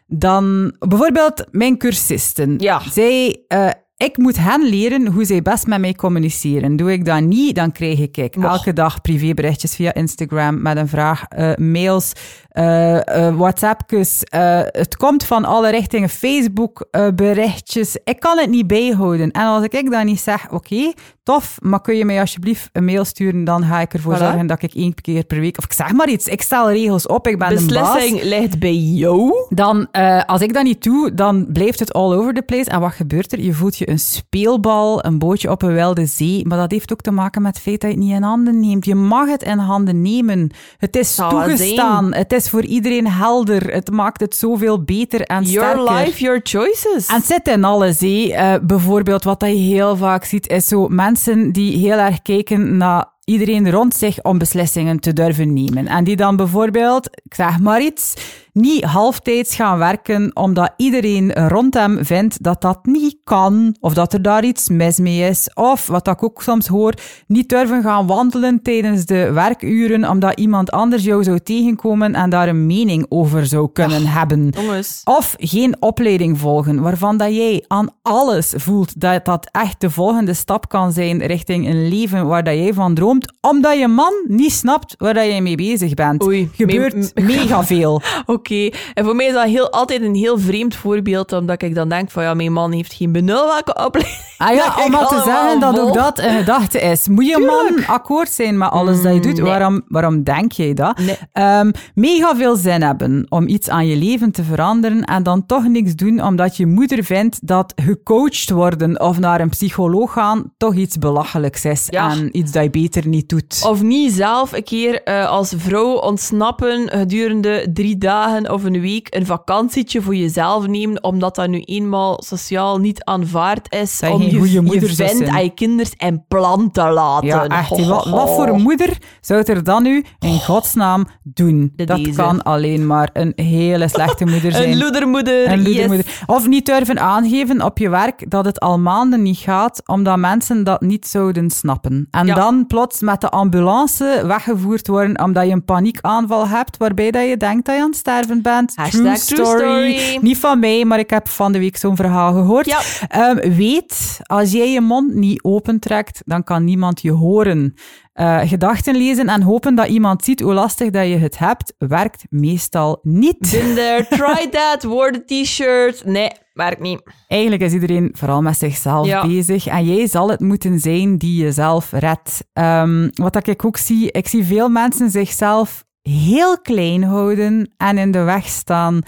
[0.07, 2.55] dan bijvoorbeeld mijn cursisten.
[2.59, 2.81] Ja.
[2.91, 6.77] Zij, eh, ik moet hen leren hoe zij best met mij communiceren.
[6.77, 11.25] Doe ik dat niet, dan krijg ik elke dag privéberichtjes via Instagram met een vraag,
[11.29, 12.13] eh, mails,
[12.57, 14.23] eh, WhatsAppjes.
[14.23, 17.99] eh, het komt van alle richtingen, Facebook eh, berichtjes.
[18.05, 19.31] Ik kan het niet bijhouden.
[19.31, 20.93] En als ik dan niet zeg, oké,
[21.23, 24.19] tof, maar kun je mij alsjeblieft een mail sturen, dan ga ik ervoor Voilà.
[24.19, 27.07] zorgen dat ik één keer per week, of ik zeg maar iets, ik stel regels
[27.07, 27.93] op, ik ben de baas.
[27.95, 29.47] Beslissing ligt bij jou.
[29.49, 29.91] Dan,
[30.27, 32.71] als ik dat niet doe, dan blijft het all over the place.
[32.71, 33.41] En wat gebeurt er?
[33.41, 36.47] Je voelt je een speelbal, een bootje op een wilde zee.
[36.47, 38.61] Maar dat heeft ook te maken met het feit dat je het niet in handen
[38.61, 38.85] neemt.
[38.85, 40.51] Je mag het in handen nemen.
[40.79, 42.15] Het is toegestaan.
[42.15, 43.73] Het is voor iedereen helder.
[43.73, 45.95] Het maakt het zoveel beter en Your sterker.
[45.95, 47.07] life, your choices.
[47.07, 48.01] En het zit in alles.
[48.01, 48.29] hé.
[48.33, 53.05] Eh, bijvoorbeeld, wat je heel vaak ziet, is zo mensen die heel erg kijken naar
[53.25, 55.87] iedereen rond zich om beslissingen te durven nemen.
[55.87, 58.15] En die dan bijvoorbeeld, ik zeg maar iets,
[58.57, 64.13] niet halftijds gaan werken omdat iedereen rond hem vindt dat dat niet kan, of dat
[64.13, 65.51] er daar iets mis mee is.
[65.55, 66.95] Of, wat ik ook soms hoor,
[67.27, 72.49] niet durven gaan wandelen tijdens de werkuren omdat iemand anders jou zou tegenkomen en daar
[72.49, 74.49] een mening over zou kunnen hebben.
[74.49, 75.01] Jongens.
[75.05, 80.35] Of geen opleiding volgen waarvan dat jij aan alles voelt dat dat echt de volgende
[80.35, 84.53] stap kan zijn richting een leven waar dat jij van droomt, omdat je man niet
[84.53, 86.25] snapt waar dat jij mee bezig bent.
[86.25, 88.03] Oei, Gebeurt mega veel.
[88.27, 88.46] Oké,
[88.95, 92.11] en voor mij is dat heel, altijd een heel vreemd voorbeeld, omdat ik dan denk
[92.11, 94.25] van ja, mijn man heeft geen benul welke opleiding.
[94.39, 97.09] Ah ja, om maar te zeggen dat ook dat een gedachte is.
[97.09, 99.35] Moet je man akkoord zijn met alles dat je doet?
[99.35, 99.43] nee.
[99.45, 100.99] Waarom, waarom denk jij dat?
[100.99, 101.17] Nee.
[101.33, 105.69] Ehm, mega veel zin hebben om iets aan je leven te veranderen en dan toch
[105.69, 110.75] niks doen omdat je moeder vindt dat gecoacht worden of naar een psycholoog gaan toch
[110.75, 112.11] iets belachelijks is Ja.
[112.11, 113.63] en iets dat je beter niet doet.
[113.67, 119.15] Of niet zelf een keer eh, als vrouw ontsnappen gedurende drie dagen of een week
[119.15, 124.53] een vakantietje voor jezelf nemen, omdat dat nu eenmaal sociaal niet aanvaard is om je,
[124.53, 127.27] je moeder vent aan je kinders en plan te laten.
[127.27, 127.87] Ja, echt.
[127.87, 131.73] Wat, wat voor moeder zou er dan nu in godsnaam doen?
[131.77, 132.11] De dat deze.
[132.17, 134.71] kan alleen maar een hele slechte moeder zijn.
[134.71, 135.51] Een loedermoeder.
[135.51, 135.67] Een yes.
[135.69, 136.23] loedermoeder.
[136.27, 140.65] Of niet durven aangeven op je werk dat het al maanden niet gaat, omdat mensen
[140.65, 142.09] dat niet zouden snappen.
[142.11, 142.35] En Ja.
[142.35, 147.37] dan plots met de ambulance weggevoerd worden omdat je een paniekaanval hebt, waarbij dat je
[147.37, 148.73] denkt dat je aan het sterven bent.
[148.75, 150.19] Hashtag true story.
[150.21, 152.67] Niet van mij, maar ik heb van de week zo'n verhaal gehoord.
[152.67, 152.81] Ja.
[153.09, 157.75] Ehm, weet, als jij je mond niet opentrekt, dan kan niemand je horen.
[158.13, 162.25] Eh, gedachten lezen en hopen dat iemand ziet hoe lastig dat je het hebt, werkt
[162.31, 163.51] meestal niet.
[163.51, 166.05] There, try that, the t-shirt.
[166.05, 167.03] Nee, werkt niet.
[167.29, 169.27] Eigenlijk is iedereen vooral met zichzelf Ja.
[169.27, 169.67] bezig.
[169.67, 172.45] En jij zal het moeten zijn die jezelf redt.
[172.53, 177.99] Ehm, wat dat ik ook zie, ik zie veel mensen zichzelf heel klein houden en
[177.99, 179.01] in de weg staan.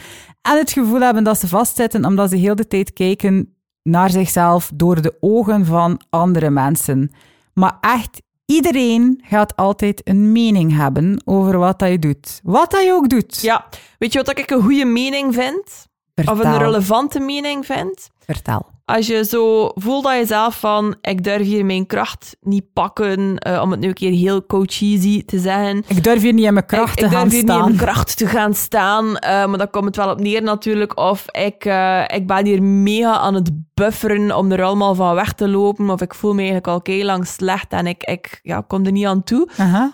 [0.42, 4.70] En het gevoel hebben dat ze vastzitten omdat ze heel de tijd kijken naar zichzelf
[4.74, 7.12] door de ogen van andere mensen.
[7.54, 12.40] Maar echt, iedereen gaat altijd een mening hebben over wat dat je doet.
[12.42, 13.40] Wat dat je ook doet.
[13.40, 13.68] Ja,
[13.98, 15.86] weet je wat ik een goede mening vind?
[16.14, 18.08] Of een relevante mening vind?
[18.32, 18.66] Vertel.
[18.84, 23.38] Als je zo voelt dat je zelf van, ik durf hier mijn kracht niet pakken,
[23.38, 25.84] eh, om het nu een keer heel coacheesy te zeggen.
[25.86, 27.56] Ik durf hier niet in mijn kracht ik, te ik gaan durf hier niet in
[27.56, 27.64] staan.
[27.64, 30.98] mijn kracht te gaan staan, eh, maar dan komt het wel op neer natuurlijk.
[30.98, 35.32] Of ik, eh, ik ben hier mega aan het bufferen om er allemaal van weg
[35.32, 35.90] te lopen.
[35.90, 38.92] Of ik voel me eigenlijk al kei lang slecht en ik, ik ja, kom er
[38.92, 39.48] niet aan toe.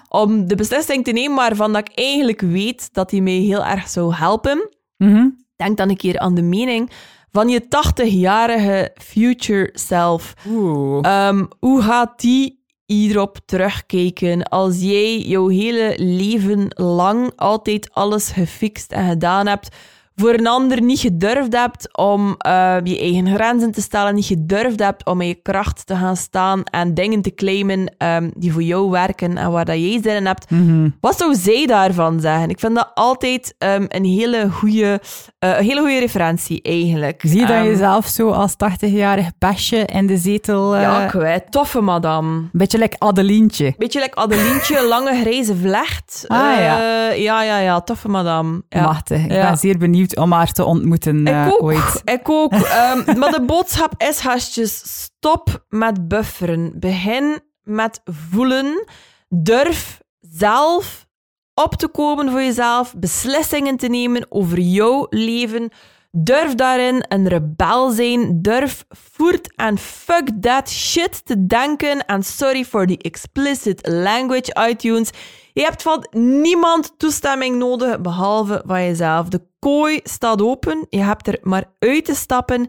[0.08, 3.88] Om de beslissing te nemen waarvan dat ik eigenlijk weet dat die mij heel erg
[3.88, 4.68] zou helpen.
[4.96, 5.28] Mhm.
[5.56, 6.90] Denk dan een keer aan de mening
[7.34, 10.34] van je 80-jarige future self.
[10.48, 11.06] Oeh.
[11.06, 14.42] Ehm, hoe gaat die hierop terugkijken.
[14.42, 19.76] Als jij jouw hele leven lang altijd alles gefixt en gedaan hebt
[20.16, 24.78] voor een ander niet gedurfd hebt om uh, je eigen grenzen te stellen, niet gedurfd
[24.80, 28.62] hebt om in je kracht te gaan staan en dingen te claimen um, die voor
[28.62, 30.50] jou werken en waar dat jij zin in hebt.
[30.50, 30.88] Mhm.
[31.00, 32.48] Wat zou zij daarvan zeggen?
[32.48, 35.00] Ik vind dat altijd um, een hele goede,
[35.44, 37.20] uh, hele goede referentie eigenlijk.
[37.26, 40.74] Zie je dan Um, jezelf zo als 80-jarig besje in de zetel?
[40.76, 41.52] eh, Ja, kwijt.
[41.52, 42.48] Toffe madame.
[42.52, 43.74] Beetje like Adelientje.
[43.78, 46.24] Beetje like Adelientje, lange grijze vlecht.
[46.26, 46.78] Ah, ja.
[47.10, 47.80] Eh, ja, ja, ja.
[47.80, 48.62] Toffe madame.
[48.68, 48.82] Ja.
[48.82, 49.24] Machtig.
[49.24, 49.48] Ik Ja.
[49.48, 51.62] ben zeer benieuwd om haar te ontmoeten eh, Ik ook.
[51.62, 52.02] ooit.
[52.04, 52.52] Ik ook.
[52.74, 56.72] Ehm, maar de boodschap is, gastjes, stop met bufferen.
[56.74, 58.84] Begin met voelen.
[59.28, 61.06] Durf zelf
[61.54, 65.70] op te komen voor jezelf, beslissingen te nemen over jouw leven.
[66.16, 68.42] Durf daarin een rebel zijn.
[68.42, 72.06] Durf voert en fuck that shit te denken.
[72.06, 75.10] En sorry for the explicit language, iTunes.
[75.52, 79.28] Je hebt van niemand toestemming nodig, behalve van jezelf.
[79.28, 80.86] De kooi staat open.
[80.88, 82.68] Je hebt er maar uit te stappen.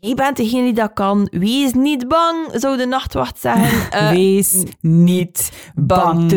[0.00, 1.28] Jij bent degene die dat kan.
[1.30, 3.66] Wees niet bang, zou de nachtwacht zeggen.
[3.98, 6.30] Eh, Wees niet bang.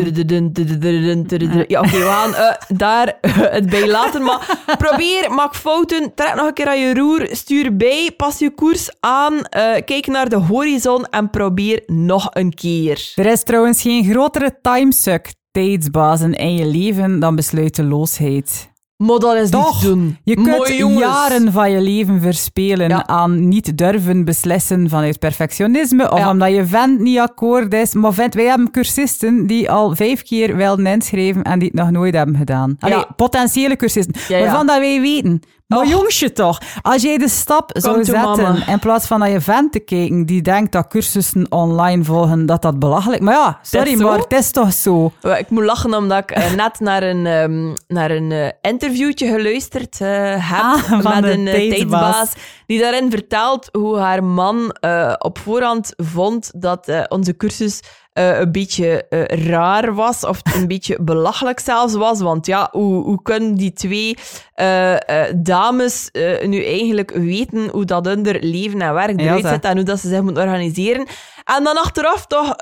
[1.68, 3.18] Ja, oké, we gaan eh, daar
[3.56, 4.22] het bij laten.
[4.22, 8.50] Maar probeer, maak fouten, trek nog een keer aan je roer, stuur bij, pas je
[8.50, 13.12] koers aan, eh, kijk naar de horizon en probeer nog een keer.
[13.14, 18.71] Er is trouwens geen grotere timesuck tijdsbazen in je leven dan besluiteloosheid.
[19.02, 20.16] Maar dat is Toch, niet doen.
[20.24, 23.06] Je kunt Mooi, jaren van je leven verspelen Ja.
[23.06, 26.30] aan niet durven beslissen vanuit perfectionisme of Ja.
[26.30, 27.94] omdat je vent niet akkoord is.
[27.94, 31.90] Maar vent, wij hebben cursisten die al vijf keer wilden inschrijven en die het nog
[31.90, 32.76] nooit hebben gedaan.
[32.80, 33.06] Allee, Ja.
[33.16, 34.14] potentiële cursisten.
[34.28, 35.40] Waarvan dat wij weten.
[35.72, 35.90] Maar Och.
[35.90, 39.78] jongetje toch, als jij de stap zou zetten in plaats van naar je vent te
[39.80, 43.22] kijken die denkt dat cursussen online volgen, dat dat belachelijk...
[43.22, 45.12] Maar ja, sorry, maar het is toch zo.
[45.38, 50.00] Ik moet lachen omdat ik eh, net naar een, ehm, naar een eh, interviewtje geluisterd
[50.00, 50.08] eh,
[50.50, 51.68] heb Ah, van met een tijdsbaas.
[51.68, 52.32] tijdsbaas.
[52.66, 54.76] Die daarin vertelt hoe haar man
[55.18, 57.80] op voorhand vond dat onze cursus
[58.12, 62.20] eh, een beetje eh, raar was, of een beetje belachelijk zelfs was.
[62.20, 64.16] Want ja, hoe, hoe kunnen die twee
[64.54, 64.94] eh,
[65.36, 66.10] dames
[66.46, 70.08] nu eigenlijk weten hoe dat hun leven en werk eruit ziet en hoe dat ze
[70.08, 71.06] zich moeten organiseren?
[71.44, 72.56] En dan achteraf toch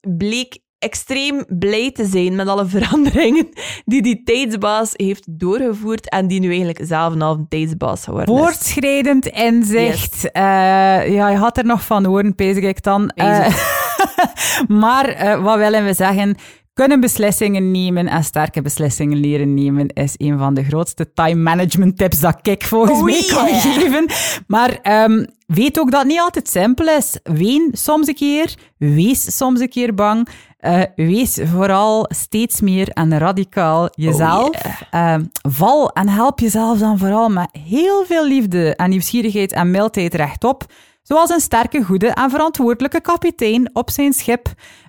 [0.00, 3.48] bleek extreem blij te zijn met alle veranderingen
[3.84, 8.40] die die tijdsbaas heeft doorgevoerd en die nu eigenlijk zelf een halve tijdsbaas geworden is.
[8.40, 10.28] Voortschrijdend inzicht.
[10.32, 13.12] Ja, je had er nog van horen, pezig ik dan.
[14.82, 16.36] Maar eh, wat willen we zeggen?
[16.78, 21.98] Kunnen beslissingen nemen en sterke beslissingen leren nemen is een van de grootste time management
[21.98, 23.60] tips dat ik volgens Oh, mij kan yeah.
[23.60, 24.06] geven.
[24.46, 27.18] Maar ehm, weet ook dat het niet altijd simpel is.
[27.22, 30.28] Ween soms een keer, wees soms een keer bang.
[30.58, 34.50] Eh, wees vooral steeds meer en radicaal jezelf.
[34.90, 40.14] Ehm, val en help jezelf dan vooral met heel veel liefde en nieuwsgierigheid en mildheid
[40.14, 40.64] rechtop.
[41.08, 44.46] Zoals een sterke, goede en verantwoordelijke kapitein op zijn schip.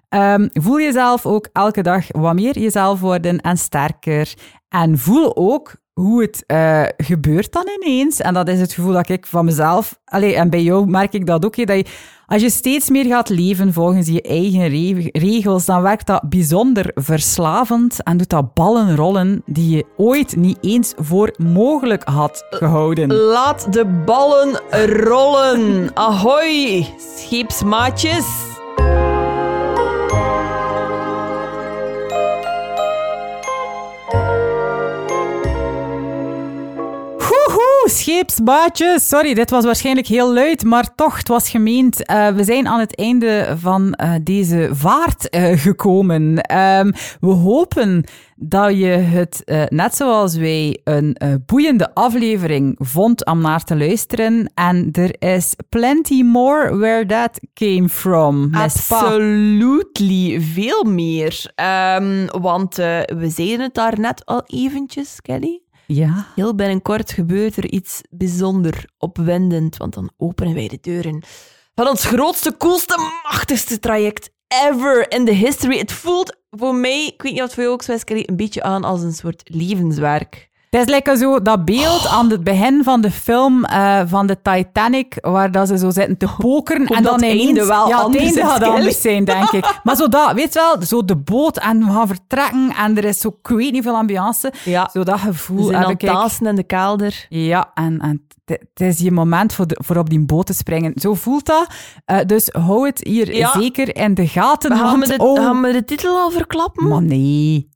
[0.10, 4.34] Ehm, voel jezelf ook elke dag wat meer jezelf worden en sterker.
[4.70, 8.20] En voel ook hoe het eh, gebeurt dan ineens.
[8.20, 10.00] En dat is het gevoel dat ik van mezelf...
[10.06, 11.56] Allee, en bij jou merk ik dat ook.
[11.56, 11.90] hè, dat
[12.28, 16.92] als je steeds meer gaat leven volgens je eigen re- regels, dan werkt dat bijzonder
[16.96, 23.14] verslavend en doet dat ballen rollen die je ooit niet eens voor mogelijk had gehouden.
[23.14, 24.62] Laat de ballen
[25.06, 25.92] rollen.
[25.94, 28.26] Ahoy, scheepsmaatjes.
[37.90, 39.08] Scheepsbaatjes.
[39.08, 42.06] Sorry, dit was waarschijnlijk heel luid, maar toch, het was gemeend.
[42.06, 46.38] Eh, we zijn aan het einde van eh, deze vaart eh, gekomen.
[46.42, 48.04] Ehm, we hopen
[48.36, 54.52] dat je het, net zoals wij, een boeiende aflevering vond om naar te luisteren.
[54.54, 58.50] En er is plenty more where that came from.
[58.52, 61.52] Absolutely, veel meer.
[61.56, 65.62] Ehm, want we zeiden het daar net al eventjes, Kelly.
[65.94, 66.28] Ja.
[66.36, 71.24] Heel binnenkort gebeurt er iets bijzonder opwindend, want dan openen wij de deuren
[71.76, 75.78] van ons grootste, coolste, machtigste traject ever in the history.
[75.78, 78.84] Het voelt voor mij, ik weet niet wat voor jou ook Kelly, een beetje aan
[78.84, 80.49] als een soort levenswerk.
[80.70, 84.42] Het is lekker zo dat beeld aan het begin van de film uh, van de
[84.42, 86.88] Titanic, waar dat ze zo zitten te pokeren.
[86.88, 89.80] en dan het einde wel ja, anders het einde gaat anders zijn, denk ik.
[89.84, 93.04] Maar zo dat, weet je wel, zo de boot en we gaan vertrekken en er
[93.04, 94.54] is zo, ik weet niet veel ambiance.
[94.66, 94.90] Ja.
[94.94, 96.40] Zo dat gevoel zijn heb ik.
[96.40, 97.26] in de kelder.
[97.30, 100.92] Ja, en, en het is je moment voor, de, voor op die boot te springen.
[100.96, 101.68] Zo voelt dat.
[102.12, 103.52] Uh, dus hou het hier Ja.
[103.60, 104.78] zeker in de gaten.
[104.78, 106.88] Gaan want, we, de, oh, gaan we de titel al verklappen?
[106.88, 107.70] Maar nee.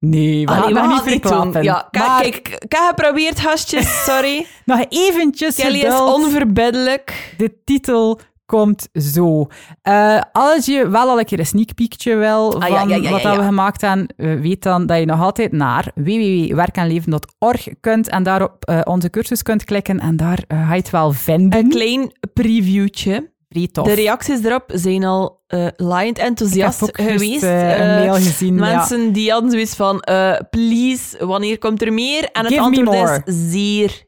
[0.00, 1.62] Nee, we Allee, gaan niet verklappen.
[1.62, 4.46] Ja, kijk, maar kijk, ik heb geprobeerd, gastjes, sorry.
[4.64, 7.34] nog eventjes Kelly is onverbiddelijk.
[7.36, 9.46] De titel komt zo.
[9.82, 12.96] Eh, als je wel al een keer een sneak peekje wil van Ah, ja, ja,
[12.96, 18.22] ja, wat we gemaakt hebben, weet dan dat je nog altijd naar www.werkenleven.org kunt en
[18.22, 21.58] daarop eh, onze cursus kunt klikken en daar eh, ga je het wel vinden.
[21.58, 23.30] Een klein previewtje.
[23.84, 27.42] De reacties erop zijn al eh laaiend enthousiast geweest.
[27.42, 28.54] eh, een Eh, mail gezien.
[28.54, 30.00] Mensen die hadden zoiets van,
[30.50, 32.24] please, wanneer komt er meer?
[32.32, 34.04] En het Give antwoord is zeer,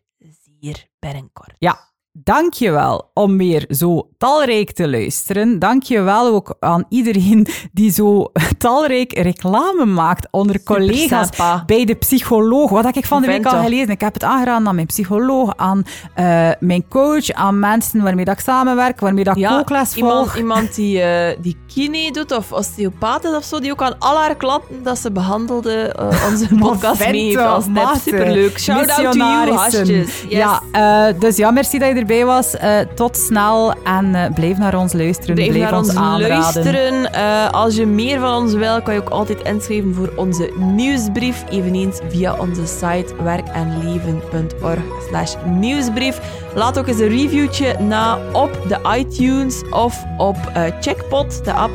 [0.60, 1.52] zeer binnenkort.
[1.58, 5.58] Ja, dankjewel om weer zo talrijk te luisteren.
[5.58, 11.28] Dankjewel ook aan iedereen die zo talrijk reclame maakt onder collega's
[11.66, 12.70] bij de psycholoog.
[12.70, 13.88] Wat heb ik van de week al gelezen?
[13.88, 15.84] Ik heb het aangeraden aan mijn psycholoog, aan
[16.14, 20.36] eh, mijn coach, aan mensen waarmee dat ik samenwerk, waarmee dat ik kookles iemand, volg.
[20.36, 24.16] iemand die, eh die kine doet of osteopaat is of zo, die ook aan al
[24.16, 28.58] haar klanten dat ze behandelde eh, onze podcast mee heeft als maat, Superleuk.
[28.58, 29.50] Shout out to you.
[29.82, 30.24] Yes.
[30.28, 32.56] Ja, dus ja, merci dat je erbij was.
[32.56, 35.34] Eh, tot snel en eh, blijf naar ons luisteren.
[35.34, 36.28] Blijf Blijf, naar ons aanraden.
[36.28, 37.12] luisteren.
[37.12, 41.44] Eh, als je meer van ons wil, kan je ook altijd inschrijven voor onze nieuwsbrief.
[41.50, 46.20] Eveneens via onze site werkenleven.org slash nieuwsbrief.
[46.54, 50.36] Laat ook eens een reviewtje na op de iTunes of op
[50.80, 51.72] Checkpot, de app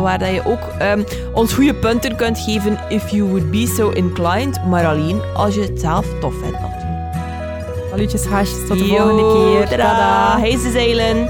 [0.00, 1.02] waar dat je ook ehm,
[1.32, 4.64] ons goede punten kunt geven if you would be so inclined.
[4.68, 6.85] Maar alleen als je het zelf tof vindt natuurlijk.
[7.96, 8.66] Salutjes, hasjes.
[8.68, 9.68] Tot de Yo, volgende keer.
[9.68, 10.38] Tada.
[10.38, 11.28] Hey, ze zeilen.